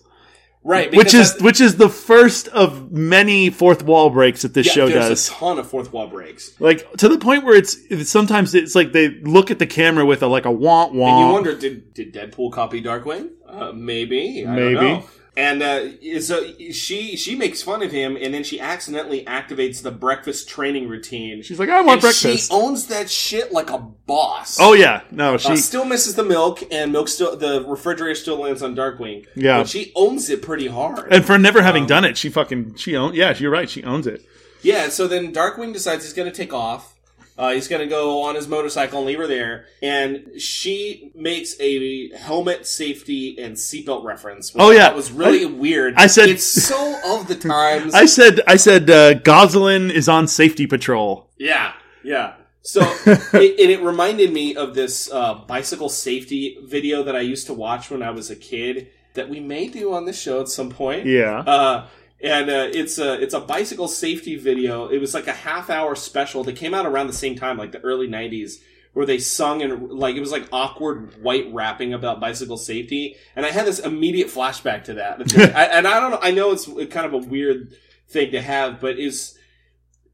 [0.65, 0.95] right.
[0.95, 4.89] which is which is the first of many fourth wall breaks that this yeah, show
[4.89, 5.29] there's does.
[5.29, 8.75] a ton of fourth wall breaks, like to the point where it's, it's sometimes it's
[8.75, 11.95] like they look at the camera with a like a wah and you wonder did
[11.95, 13.31] did Deadpool copy Darkwing?
[13.47, 15.05] Uh, maybe, I Maybe.
[15.35, 19.91] And uh, so she she makes fun of him, and then she accidentally activates the
[19.91, 21.41] breakfast training routine.
[21.43, 22.49] She's like, I want And breakfast.
[22.51, 24.59] She owns that shit like a boss.
[24.61, 28.37] oh yeah, no, she Uh, still misses the milk, and milk still the refrigerator still
[28.43, 29.25] lands on Darkwing.
[29.35, 29.59] Yeah.
[29.61, 31.11] but she owns it pretty hard.
[31.11, 33.17] and for never Um, having done it, she fucking she owns.
[33.17, 33.71] Yeah, you're right.
[33.71, 34.23] She owns it.
[34.61, 36.93] yeah, so then Darkwing decides he's going to take off.
[37.39, 41.59] Uh, he's going to go on his motorcycle and leave her there, and she makes
[41.61, 44.53] a helmet, safety, and seatbelt reference.
[44.55, 44.89] Oh, yeah.
[44.89, 45.95] thought was really weird.
[45.97, 47.95] I said- it's so of the times.
[47.95, 51.31] I said I said uh, Gosalyn is on safety patrol.
[51.39, 51.73] Yeah,
[52.05, 52.35] yeah.
[52.63, 57.47] So it, and it reminded me of this uh, bicycle safety video that I used
[57.49, 60.49] to watch when I was a kid that we may do on the show at
[60.49, 61.07] some point.
[61.07, 61.41] Yeah.
[61.41, 61.87] Uh,
[62.23, 64.89] and uh, it's a it's a bicycle safety video.
[64.89, 67.73] It was like a half hour special that came out around the same time, like
[67.73, 68.61] the early '90s,
[68.93, 73.17] where they sung and like it was like awkward white rapping about bicycle safety.
[73.35, 75.37] And I had this immediate flashback to that.
[75.57, 76.21] I, and I don't know.
[76.23, 77.75] I know it's kind of a weird
[78.09, 79.37] thing to have, but is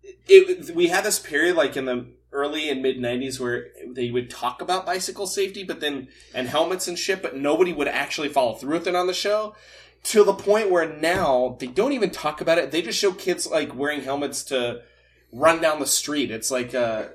[0.02, 0.74] it?
[0.74, 4.62] We had this period like in the early and mid '90s where they would talk
[4.62, 8.78] about bicycle safety, but then and helmets and shit, but nobody would actually follow through
[8.78, 9.54] with it on the show.
[10.04, 12.70] To the point where now they don't even talk about it.
[12.70, 14.82] They just show kids like wearing helmets to
[15.32, 16.30] run down the street.
[16.30, 17.06] It's like uh,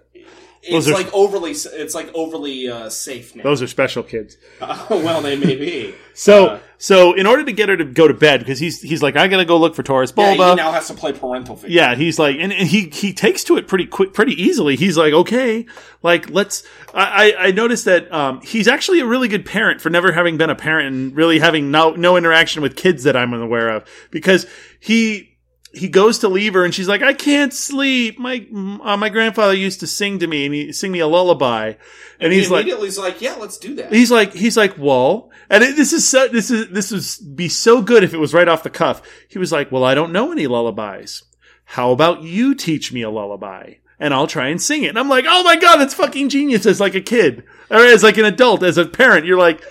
[0.62, 1.52] it's are- like overly.
[1.52, 3.44] It's like overly uh, safe now.
[3.44, 4.38] Those are special kids.
[4.62, 5.94] well, they may be.
[6.14, 9.02] So, Uh, so in order to get her to go to bed, because he's he's
[9.02, 10.50] like, I gotta go look for Taurus Yeah, Bulba.
[10.50, 11.74] he now has to play parental figure.
[11.74, 14.76] Yeah, he's like, and, and he he takes to it pretty quick, pretty easily.
[14.76, 15.66] He's like, okay,
[16.02, 16.64] like let's.
[16.94, 20.36] I I I noticed that um, he's actually a really good parent for never having
[20.36, 23.88] been a parent and really having no no interaction with kids that I'm aware of
[24.12, 24.46] because
[24.78, 25.30] he.
[25.76, 28.20] He goes to leave her, and she's like, "I can't sleep.
[28.20, 31.74] My uh, my grandfather used to sing to me, and he sing me a lullaby."
[32.20, 34.78] And He he's like, immediately is like, "Yeah, let's do that." He's like, he's like,
[34.78, 38.20] well, and it, this is so, this is, this would be so good if it
[38.20, 39.02] was right off the cuff.
[39.28, 41.24] He was like, well, I don't know any lullabies.
[41.66, 44.90] How about you teach me a lullaby and I'll try and sing it?
[44.90, 48.04] And I'm like, oh my God, that's fucking genius as like a kid or as
[48.04, 49.26] like an adult, as a parent.
[49.26, 49.62] You're like,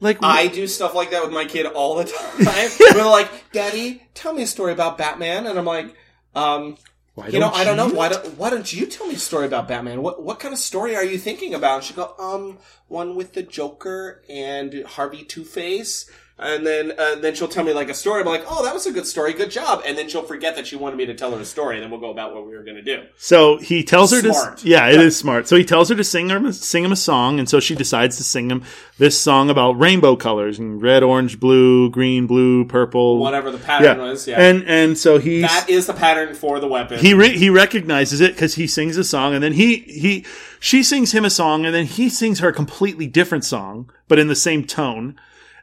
[0.00, 2.04] like, I do stuff like that with my kid all the
[2.44, 2.70] time.
[2.94, 5.94] We're like, "Daddy, tell me a story about Batman," and I'm like,
[6.34, 6.76] um,
[7.14, 7.88] why you know, I don't know.
[7.88, 10.02] Why don't Why don't you tell me a story about Batman?
[10.02, 11.76] What What kind of story are you thinking about?
[11.76, 16.10] And she go, um, one with the Joker and Harvey Two Face.
[16.36, 18.20] And then, uh, then she'll tell me like a story.
[18.20, 19.32] I'm like, oh, that was a good story.
[19.34, 19.82] Good job.
[19.86, 21.92] And then she'll forget that she wanted me to tell her a story, and then
[21.92, 23.04] we'll go about what we were going to do.
[23.16, 24.58] So he tells her Smart.
[24.58, 25.46] to, yeah, it is smart.
[25.46, 28.16] So he tells her to sing her, sing him a song, and so she decides
[28.16, 28.64] to sing him
[28.98, 33.98] this song about rainbow colors and red, orange, blue, green, blue, purple, Whatever the pattern
[33.98, 34.40] was, yeah.
[34.40, 36.98] And and so he that is the pattern for the weapon.
[36.98, 40.26] he re- he recognizes it because he sings a song, and then he he
[40.58, 44.18] she sings him a song, and then he sings her a completely different song, but
[44.18, 45.16] in the same tone.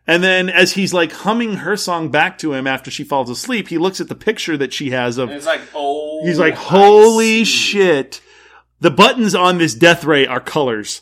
[0.08, 3.68] And then as he's like humming her song back to him after she falls asleep,
[3.68, 5.30] he looks at the picture that she has of.
[5.30, 8.22] and it's like, oh, He's like, "Holy shit!
[8.80, 11.02] The buttons on this death ray are colors.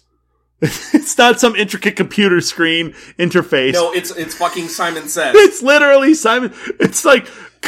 [0.94, 3.74] it's not some intricate computer screen interface.
[3.74, 5.34] No, it's it's fucking Simon Says.
[5.38, 6.54] It's literally Simon.
[6.80, 7.28] It's like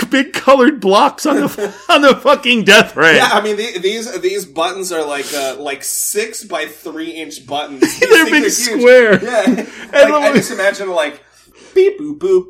[0.09, 3.15] big colored blocks on the on the fucking death ray.
[3.15, 7.45] Yeah, I mean the, these these buttons are like uh, like six by three inch
[7.47, 7.99] buttons.
[7.99, 8.53] They're big are huge.
[8.53, 9.23] square.
[9.23, 9.43] Yeah,
[9.93, 11.23] And like, I just imagine like
[11.73, 12.45] beep boop boop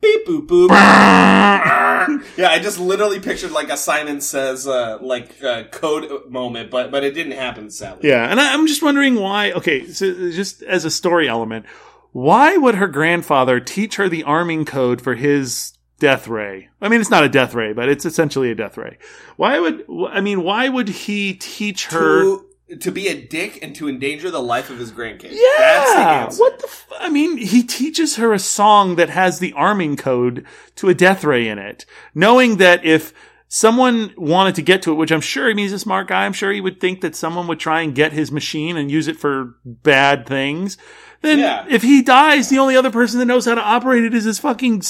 [0.00, 1.87] beep boop boop.
[2.36, 6.90] yeah, I just literally pictured like a Simon Says uh, like uh, code moment, but
[6.90, 8.08] but it didn't happen sadly.
[8.08, 9.52] Yeah, and I, I'm just wondering why.
[9.52, 11.66] Okay, so just as a story element,
[12.12, 16.68] why would her grandfather teach her the arming code for his death ray?
[16.80, 18.98] I mean, it's not a death ray, but it's essentially a death ray.
[19.36, 20.42] Why would I mean?
[20.42, 22.22] Why would he teach her?
[22.22, 22.47] To,
[22.80, 25.32] to be a dick and to endanger the life of his grandkids.
[25.32, 26.40] yeah, That's the answer.
[26.42, 26.66] what the?
[26.66, 30.44] F- I mean, he teaches her a song that has the arming code
[30.76, 33.12] to a death ray in it, knowing that if
[33.50, 36.26] someone wanted to get to it, which I'm sure I mean, he's a smart guy,
[36.26, 39.08] I'm sure he would think that someone would try and get his machine and use
[39.08, 40.76] it for bad things.
[41.22, 41.64] Then Yeah.
[41.68, 44.38] if he dies, the only other person that knows how to operate it is his
[44.38, 44.82] fucking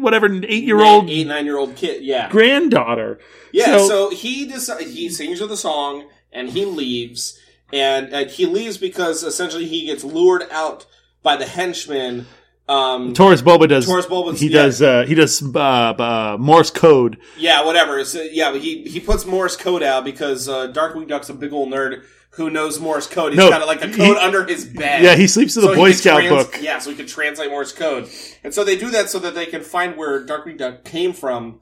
[0.00, 2.04] whatever eight year old eight nine year old kid.
[2.04, 3.18] Yeah, granddaughter.
[3.52, 6.04] Yeah, So- so, he decides he sings her the song
[6.34, 7.38] and he leaves,
[7.72, 10.84] and uh, he leaves because essentially he gets lured out
[11.22, 12.26] by the henchmen.
[12.68, 13.86] Um, Taurus Bulba does.
[13.86, 14.62] Taurus Bulba's- he yeah.
[14.62, 14.82] does.
[14.82, 17.18] Uh, he does uh, uh, Morse code.
[17.38, 18.02] yeah, whatever.
[18.04, 21.70] So, yeah, he he puts Morse code out because uh, Darkwing Duck's a big old
[21.70, 23.32] nerd who knows Morse code.
[23.32, 25.02] He's No, got like a he- code under his bed.
[25.02, 26.58] Yeah, he sleeps with a he Boy Scout trans- book.
[26.62, 28.08] Yeah, so he can translate Morse code,
[28.42, 31.60] and so they do that so that they can find where Darkwing Duck came from,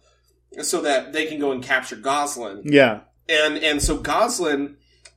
[0.62, 2.62] so that they can go and capture Gosalyn.
[2.64, 3.01] Yeah.
[3.29, 4.75] And and so Gosalyn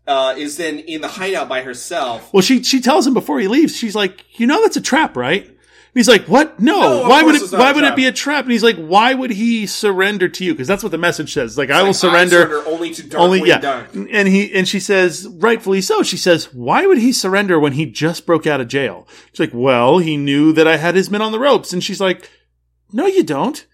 [0.08, 2.32] uh, is then in the hideout by herself.
[2.34, 3.76] Well, she she tells him before he leaves.
[3.76, 5.53] She's like, "You know that's a trap, right?" And
[6.01, 6.60] he's like, "What?
[6.60, 6.80] No.
[6.82, 7.51] No, why would it?
[7.51, 10.53] Why would it be a trap?" And he's like, "Why would he surrender to you?
[10.53, 11.58] Because that's what the message says.
[11.58, 15.28] Like, I will Like, surrender." only to Darkwing only yeah, and he and she says,
[15.28, 16.03] rightfully so.
[16.03, 19.53] She says, "Why would he surrender when he just broke out of jail?" She's like,
[19.53, 22.30] "Well, he knew that I had his men on the ropes." And she's like,
[22.91, 23.66] "No, you don't.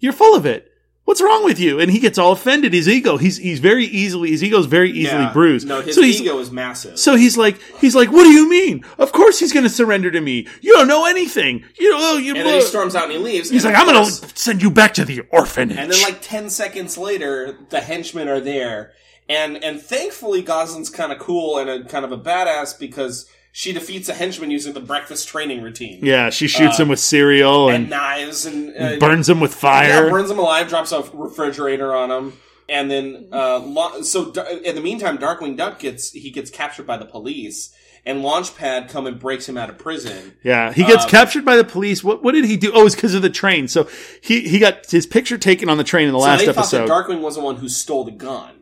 [0.00, 0.69] You're full of it.
[1.04, 2.72] What's wrong with you?" And he gets all offended.
[2.72, 3.16] His ego.
[3.16, 4.30] He's he's very easily.
[4.30, 5.32] His ego's very easily Yeah.
[5.32, 5.66] bruised.
[5.66, 6.98] No, his so he's ego is massive.
[6.98, 8.84] so he's like, he's like, what do you mean?
[8.98, 10.46] Of course he's going to surrender to me.
[10.60, 11.64] You don't know anything.
[11.78, 12.16] You know.
[12.16, 13.50] You and then he storms out and he leaves.
[13.50, 15.78] he's like, I'm going to send you back to the orphanage.
[15.78, 18.92] And then, like ten seconds later, the henchmen are there,
[19.28, 23.72] and and thankfully, Gosalyn's kind of cool and a kind of a badass because she
[23.72, 27.68] defeats a henchman using the breakfast training routine yeah, she shoots Uh, him with cereal
[27.68, 30.10] and and, knives and uh, burns him with Yeah, fire.
[30.10, 32.32] burns him alive, drops a refrigerator on him,
[32.68, 34.30] and then uh, so
[34.64, 37.74] in the meantime, Darkwing Duck gets he gets captured by the police,
[38.06, 40.36] and Launchpad come and breaks him out of prison.
[40.44, 42.04] yeah, he gets Um, captured by the police.
[42.04, 42.70] What what did he do?
[42.72, 43.66] Oh, it's because of the train.
[43.66, 43.88] So
[44.20, 46.88] he he got his picture taken on the train in the So last episode.
[46.88, 48.52] Darkwing was the one who stole the gun.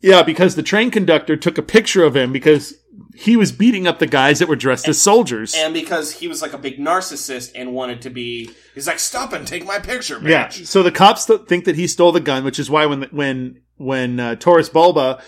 [0.00, 2.74] Yeah, because the train conductor took a picture of him because
[3.14, 5.54] he was beating up the guys that were dressed as soldiers.
[5.54, 9.32] And because he was like a big narcissist and wanted to be, he's like, stop
[9.34, 10.28] and take my picture, bitch.
[10.28, 10.48] yeah.
[10.48, 13.60] So the cops th- think that he stole the gun, which is why when when
[13.76, 15.22] when uh, Taurus Bulba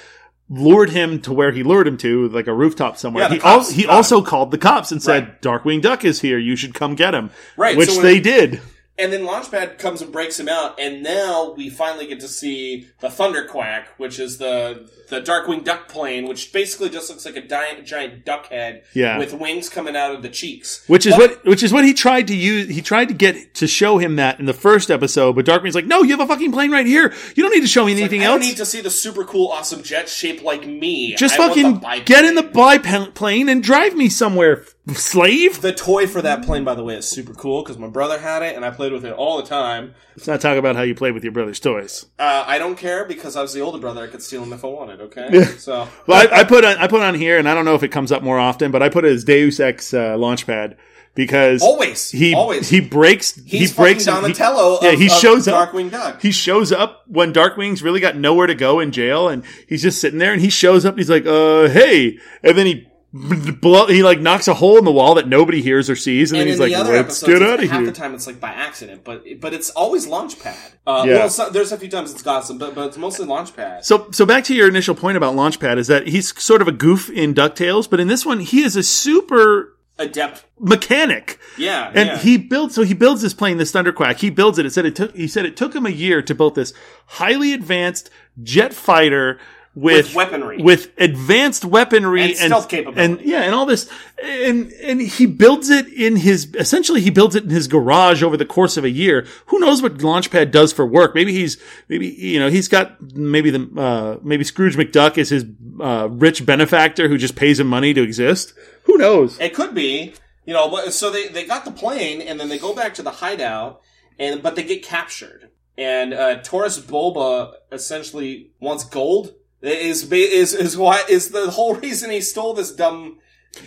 [0.49, 3.71] lured him to where he lured him to, like a rooftop somewhere, Yeah, he, al-
[3.71, 5.43] he also called the cops and said, Right.
[5.43, 6.39] "Darkwing Duck is here.
[6.39, 8.61] You should come get him." Right, Which so they did.
[8.99, 12.89] And then Launchpad comes and breaks him out, and now we finally get to see
[13.01, 17.43] the Thunderquack, which is the the Darkwing Duck plane, which basically just looks like a
[17.47, 19.19] giant, giant duck head Yeah.
[19.19, 20.85] with wings coming out of the cheeks.
[20.87, 22.69] Which is But- what which is what he tried to use.
[22.69, 25.87] He tried to get to show him that in the first episode, but Darkwing's like,
[25.87, 27.13] "No, you have a fucking plane right here.
[27.35, 29.25] You don't need to show me anything else I don't need to see the super
[29.25, 31.15] cool, awesome jet shaped like me.
[31.17, 34.65] Just I fucking get in the biplane and drive me somewhere,
[34.95, 38.19] slave." The toy for that plane, by the way, is super cool because my brother
[38.19, 39.95] had it and I played with it all the time.
[40.17, 42.07] Let's not talk about how you played with your brother's toys.
[42.19, 44.03] Uh, I don't care because I was the older brother.
[44.03, 45.01] I could steal them if I wanted.
[45.01, 47.75] Okay, so Well, I, I put on I put on here, and I don't know
[47.75, 50.77] if it comes up more often, but I put it as Deus Ex uh, Launchpad
[51.15, 54.79] because always, he always he breaks He's he breaks fucking he- Donatello.
[54.83, 55.71] yeah, he of shows up.
[55.71, 56.23] Darkwing Duck.
[56.23, 60.01] He shows up when Darkwing's really got nowhere to go in jail, and he's just
[60.01, 62.89] sitting there, and he shows up, and he's like, "Uh, hey," and then he.
[63.15, 66.41] Blow, he like knocks a hole in the wall that nobody hears or sees, and,
[66.41, 68.41] and then he's like, the "Let's get out of half here." the time it's like
[68.41, 70.57] by accident, but but it's always Launchpad.
[70.87, 71.15] Uh, Yeah.
[71.15, 73.85] Well, so, there's a few times it's Gotham, but but it's mostly Launchpad.
[73.85, 76.73] So, so back to your initial point about Launchpad is that he's sort of a
[76.73, 81.39] goof in Ducktales, but in this one, he is a super Adept, mechanic.
[81.59, 82.19] yeah, And yeah.
[82.19, 84.17] he builds, so he builds this plane, this Thunderquack.
[84.17, 84.65] He builds it.
[84.65, 86.73] It said it took, he said it took him a year to build this
[87.07, 88.09] highly advanced
[88.43, 89.39] jet fighter
[89.75, 90.63] with, With weaponry.
[90.63, 93.01] with advanced weaponry And stealth capability.
[93.01, 93.89] and yeah, and all this,
[94.23, 98.37] and and he builds it in his essentially he builds it in his garage over
[98.37, 99.27] the course of a year.
[99.47, 101.15] Who knows what Launchpad does for work?
[101.15, 101.57] Maybe he's
[101.89, 105.47] maybe you know he's got maybe the uh, maybe Scrooge McDuck is his
[105.81, 108.53] uh, rich benefactor who just pays him money to exist.
[108.85, 109.41] Who knows?
[109.41, 110.13] It could be,
[110.45, 110.89] you know.
[110.91, 113.81] So they they got the plane, and then they go back to the hideout,
[114.19, 115.49] and but they get captured,
[115.79, 119.33] and uh, Taurus Bulba essentially wants gold.
[119.63, 123.19] Is is is why is the whole reason he stole this dumb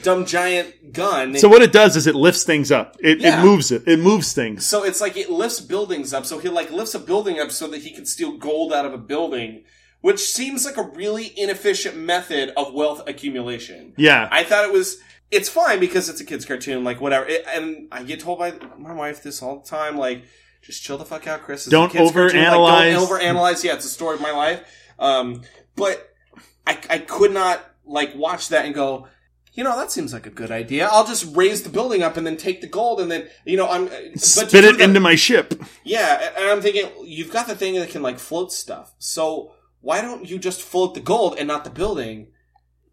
[0.02, 1.36] dumb giant gun.
[1.38, 2.98] So what it does is it lifts things up.
[3.00, 3.40] It, Yeah.
[3.42, 3.84] it moves it.
[3.88, 4.66] It moves things.
[4.66, 6.26] So it's like it lifts buildings up.
[6.26, 8.94] So he like lifts a building up so that he can steal gold out of
[8.94, 9.64] a building,
[10.02, 13.94] which seems like a really inefficient method of wealth accumulation.
[13.96, 14.28] Yeah.
[14.32, 14.98] I thought it was.
[15.32, 17.26] It's fine because it's a kids' cartoon, like whatever.
[17.28, 20.24] It, and I get told by my wife this all the time, like
[20.62, 21.62] just chill the fuck out, Chris.
[21.68, 22.44] It's Don't kid's cartoon.
[22.44, 22.94] Like, overanalyze.
[22.94, 23.64] don't overanalyze.
[23.64, 24.62] Yeah, it's a story of my life.
[24.98, 25.42] Um,
[25.76, 26.14] but
[26.68, 29.08] I I could not like watch that and go.
[29.54, 30.88] You know that seems like a good idea.
[30.92, 33.70] I'll just raise the building up and then take the gold and then you know
[33.70, 35.54] I'm uh, but Spit it that- into my ship.
[35.86, 38.94] yeah, and I'm thinking you've got the thing that can like float stuff.
[39.00, 42.28] So why don't you just float the gold and not the building?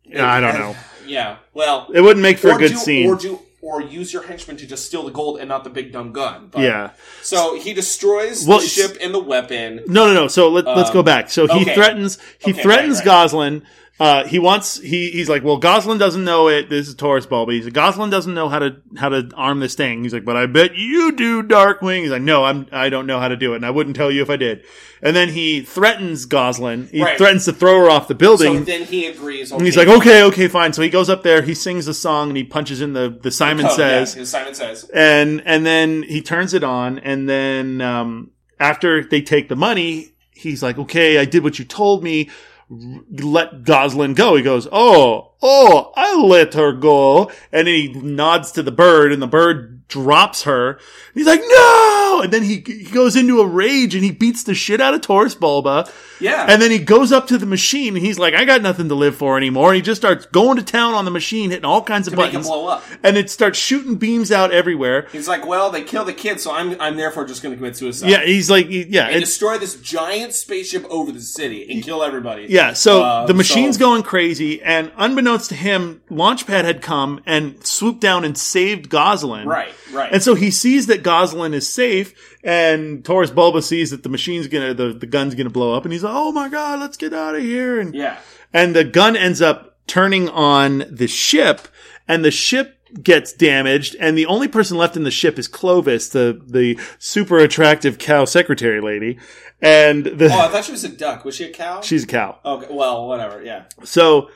[0.05, 0.77] Yeah, I don't know.
[1.07, 3.09] Yeah, well, It wouldn't make for a good do, scene.
[3.09, 5.93] or do or use your henchman to just steal the gold and not the big
[5.93, 6.49] dumb gun.
[6.51, 6.91] But- yeah.
[7.23, 9.83] So he destroys Well, the ship and the weapon.
[9.87, 10.29] No, no, no.
[10.29, 11.31] So let, let's Um, go back.
[11.31, 11.75] So he okay.
[11.75, 12.19] threatens.
[12.41, 13.63] He Okay, threatens right, Gosalyn.
[14.01, 14.79] Uh, he wants.
[14.81, 16.71] He he's like, well, Gosalyn doesn't know it.
[16.71, 17.53] This is Taurus Bulba.
[17.53, 20.03] He's like, Gosalyn doesn't know how to how to arm this thing.
[20.03, 22.01] He's like, but I bet you do, Darkwing.
[22.01, 24.11] He's like, no, I'm I don't know how to do it, and I wouldn't tell
[24.11, 24.65] you if I did.
[25.03, 26.89] And then he threatens Gosalyn.
[26.91, 27.19] He Right.
[27.19, 28.59] threatens to throw her off the building.
[28.59, 29.53] So then he agrees.
[29.53, 30.73] and he's like, okay, okay, fine.
[30.73, 31.43] So he goes up there.
[31.43, 34.55] He sings a song and he punches in the the Simon oh, says yeah, Simon
[34.55, 34.89] says.
[34.95, 40.09] and and then he turns it on and then um, after they take the money
[40.35, 42.29] he's like okay i did what you told me
[42.69, 44.37] let gosalyn go.
[44.37, 47.31] He goes oh oh i let her go.
[47.53, 50.79] And he nods to the bird and the bird drops her
[51.15, 54.55] he's like no and then he, he goes into a rage and he beats the
[54.55, 55.91] shit out of Taurus Bulba.
[56.21, 56.47] Yeah.
[56.49, 58.95] And then he goes up to the machine and he's like, I got nothing to
[58.95, 59.71] live for anymore.
[59.71, 62.17] And he just starts going to town on the machine, hitting all kinds of to
[62.19, 62.85] make it buttons.
[63.03, 65.09] And it starts shooting beams out everywhere.
[65.11, 67.77] He's like, well, they kill the kid, so I'm I'm therefore just going to commit
[67.77, 68.09] suicide.
[68.11, 72.47] Yeah, he's like, yeah, and destroy this giant spaceship over the city and kill everybody.
[72.49, 72.73] yeah.
[72.75, 77.67] So Uh, the machine's so- going crazy, and unbeknownst to him, Launchpad had come and
[77.67, 79.47] swooped down and saved Gosalyn.
[79.47, 80.13] Right, right.
[80.13, 82.15] And so he sees that Gosalyn is safe,
[82.45, 85.93] and Taurus Bulba sees that the machine's gonna, the, the gun's gonna blow up, and
[85.93, 88.19] he's like, "Oh my god, let's get out of here!" And yeah.
[88.53, 91.69] and the gun ends up turning on the ship,
[92.07, 96.09] and the ship gets damaged, and the only person left in the ship is Clovis,
[96.09, 99.19] the the super attractive cow secretary lady,
[99.61, 101.25] and the Oh, I thought she was a duck.
[101.25, 101.81] Was she a cow?
[101.81, 102.39] she's a cow.
[102.45, 103.43] Okay, well, whatever.
[103.43, 103.65] Yeah.
[103.85, 104.31] So,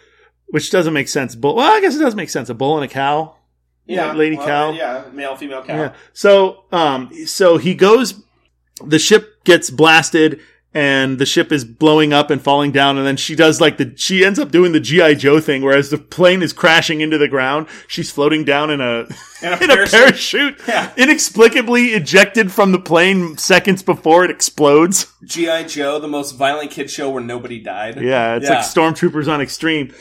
[0.46, 1.34] which doesn't make sense.
[1.34, 1.56] Bull.
[1.56, 2.48] Well, I guess it does make sense.
[2.48, 3.35] A bull and a cow.
[3.86, 4.12] Yeah.
[4.12, 4.70] lady well, cow.
[4.72, 5.76] Yeah, male, female cow.
[5.76, 5.92] Yeah.
[6.12, 8.22] So, um, so he goes.
[8.84, 10.38] The ship gets blasted,
[10.74, 12.98] and the ship is blowing up and falling down.
[12.98, 15.14] And then she does like the, she ends up doing the G.I.
[15.14, 19.06] Joe thing, whereas the plane is crashing into the ground, she's floating down in a,
[19.42, 19.90] In a in a parachute.
[19.90, 20.92] parachute, Yeah.
[20.98, 25.06] inexplicably ejected from the plane seconds before it explodes.
[25.24, 27.98] GI Joe, the most violent kid show where nobody died.
[27.98, 28.56] Yeah, it's Yeah.
[28.56, 29.94] like stormtroopers on extreme.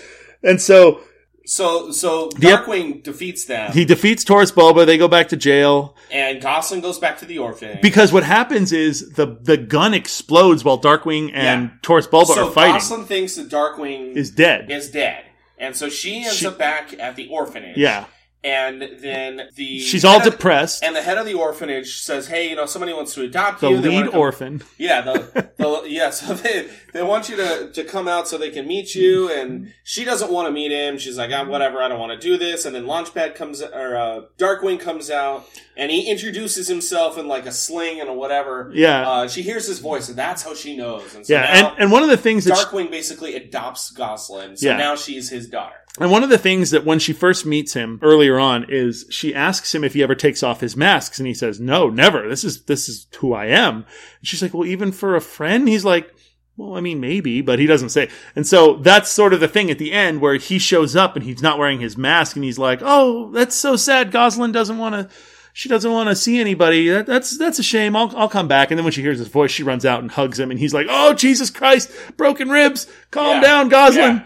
[0.43, 0.99] And so
[1.47, 2.65] So so Yep.
[2.65, 4.85] Darkwing defeats them, he defeats Taurus Bulba.
[4.85, 7.81] They go back to jail and Gosalyn goes back to the orphanage.
[7.81, 11.77] because what happens is the the gun explodes while Darkwing and Yeah.
[11.83, 12.75] Taurus Bulba so are fighting.
[12.75, 14.71] Gosalyn thinks that Darkwing is dead.
[14.71, 15.23] is dead,
[15.59, 17.77] and so she ends She- up back at the orphanage.
[17.77, 18.05] yeah,
[18.45, 20.83] and then the she's all of- depressed.
[20.83, 23.69] And the head of the orphanage says, "Hey, you know, somebody wants to adopt The
[23.71, 23.81] you.
[23.81, 24.63] They wanna lead come- orphan.
[24.77, 26.11] Yeah, the, the yeah.
[26.11, 29.73] So they they want you to to come out so they can meet you, and
[29.83, 30.97] she doesn't want to meet him.
[30.99, 32.65] She's like, ah, whatever, I don't want to do this.
[32.65, 37.45] And then Launchpad comes or uh, Darkwing comes out, and he introduces himself in like
[37.47, 38.71] a sling and a whatever.
[38.73, 39.09] Yeah.
[39.09, 41.15] Uh, she hears his voice, and that's how she knows.
[41.15, 43.91] And so Yeah, now and, and one of the things that she- Darkwing basically adopts
[43.91, 44.77] Gosalyn, so Yeah.
[44.77, 45.75] now she's his daughter.
[45.99, 49.33] And one of the things that when she first meets him earlier on is she
[49.33, 52.27] asks him if he ever takes off his masks and he says, no, never.
[52.27, 53.75] This is, this is who I am.
[53.77, 53.85] And
[54.27, 55.69] she's like, well, even for a friend?
[55.69, 56.13] He's like,
[56.57, 58.09] well, I mean, maybe, but he doesn't say.
[58.35, 61.23] And so that's sort of the thing at the end where he shows up and
[61.23, 64.11] he's not wearing his mask and he's like, oh, that's so sad.
[64.11, 65.15] Gosalyn doesn't want to,
[65.53, 66.89] she doesn't want to see anybody.
[66.89, 67.95] That, that's, that's a shame.
[67.95, 68.69] I'll, I'll come back.
[68.69, 70.73] And then when she hears his voice, she runs out and hugs him and he's
[70.73, 72.87] like, oh, Jesus Christ, broken ribs.
[73.11, 73.41] Calm Yeah.
[73.41, 74.19] down, Gosalyn.
[74.19, 74.25] Yeah.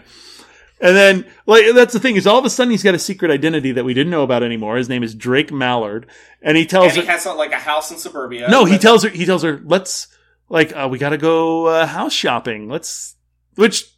[0.80, 3.30] And then, like, that's the thing is all of a sudden he's got a secret
[3.30, 4.76] identity that we didn't know about anymore.
[4.76, 6.06] His name is Drake Mallard.
[6.40, 8.48] And he tells And he her, has like a house in suburbia.
[8.48, 10.08] no, he tells her, he tells her, let's,
[10.48, 12.68] like, uh, we gotta go, uh, house shopping.
[12.68, 13.16] Let's,
[13.56, 13.94] which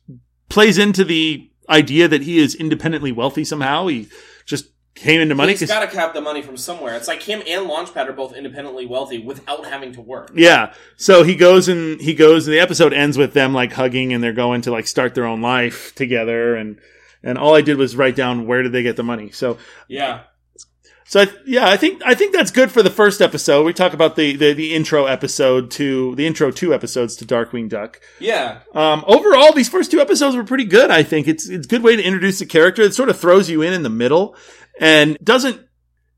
[0.48, 3.86] plays into the idea that he is independently wealthy somehow.
[3.86, 4.08] He
[4.44, 5.54] just came into money.
[5.54, 6.94] He's got to have the money from somewhere.
[6.96, 10.30] It's like him and Launchpad are both independently wealthy without having to work.
[10.34, 10.74] Yeah.
[10.96, 14.22] So he goes and he goes and the episode ends with them like hugging and
[14.22, 16.78] they're going to like start their own life together and
[17.22, 19.30] and all I did was write down where did they get the money.
[19.30, 19.56] So
[19.88, 20.24] Yeah.
[21.06, 23.64] so I, yeah, I think I think that's good for the first episode.
[23.64, 27.68] We talk about the, the the intro episode to the intro two episodes to Darkwing
[27.68, 28.00] Duck.
[28.18, 28.58] Yeah.
[28.74, 30.90] Um, overall, these first two episodes were pretty good.
[30.90, 32.82] I think it's it's a good way to introduce the character.
[32.82, 34.36] It sort of throws you in in the middle
[34.80, 35.60] and doesn't.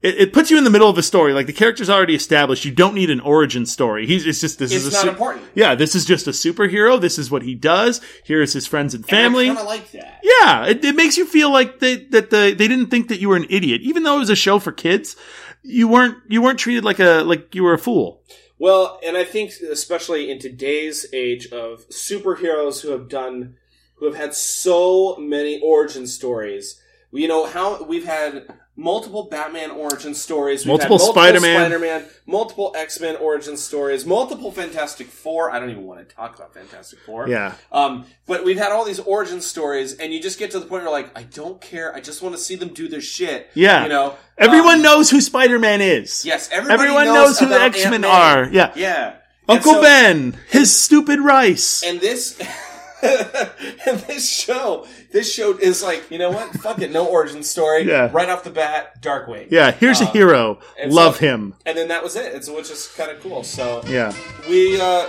[0.03, 1.33] It, it puts you in the middle of a story.
[1.33, 2.65] Like the character's already established.
[2.67, 4.07] You don't need an origin story.
[4.07, 5.45] He's it's just this It's is not su- important.
[5.55, 5.75] yeah.
[5.75, 7.01] This is just a superhero.
[7.01, 8.03] This is what he does.
[8.23, 9.49] Here's his friends and family.
[9.49, 10.21] And I kind of like that.
[10.23, 13.31] Yeah, it, it makes you feel like they, that the they didn't think that you
[13.31, 15.17] were an idiot, even though it was a show for kids.
[15.63, 18.23] You weren't you weren't treated like a like you were a fool.
[18.59, 23.57] Well, and I think especially in today's age of superheroes who have done,
[23.97, 26.79] who have had so many origin stories.
[27.15, 28.47] You know how we've had
[28.77, 31.61] multiple Batman origin stories, we've Multiple had Spider-Man.
[31.61, 35.53] Spider-Man, multiple X-Men origin stories, multiple Fantastic Four.
[35.53, 37.29] I don't even want to talk about Fantastic Four.
[37.29, 40.67] Yeah, Um, but we've had all these origin stories, and you just get to the
[40.67, 41.95] point where like, I don't care.
[41.95, 43.49] I just want to see them do their shit.
[43.55, 43.85] Yeah.
[43.85, 44.17] you know.
[44.37, 46.25] everyone Um, knows who Spider Man is.
[46.25, 48.09] Yes, everyone knows, knows, who the X Men Aunt May.
[48.09, 48.49] are.
[48.53, 49.13] Yeah, Yeah,
[49.49, 51.85] Uncle so- Ben, his stupid rice.
[51.85, 52.41] and this
[53.05, 57.83] and this show this show is like you know what fuck it no origin story
[57.89, 58.11] Yeah.
[58.13, 60.59] right off the bat darkwing yeah, here's a Uh, hero.
[60.87, 61.55] Love so- him.
[61.65, 64.13] and then that was it it's which is kind of cool so Yeah,
[64.51, 65.07] we uh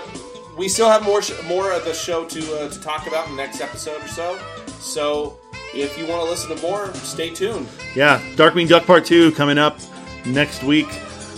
[0.58, 3.36] we still have more sh- more of the show to uh, to talk about in
[3.36, 4.39] the next episode or so
[4.80, 5.38] so
[5.74, 8.22] if you want to listen to more stay tuned yeah.
[8.38, 9.78] Darkwing Duck Part Two coming up
[10.26, 10.88] next week.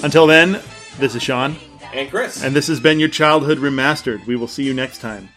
[0.03, 0.61] Until then,
[0.99, 1.55] this is Sean,
[1.93, 4.25] and chris and this has been your Childhood Remastered.
[4.27, 5.29] We will see you next time.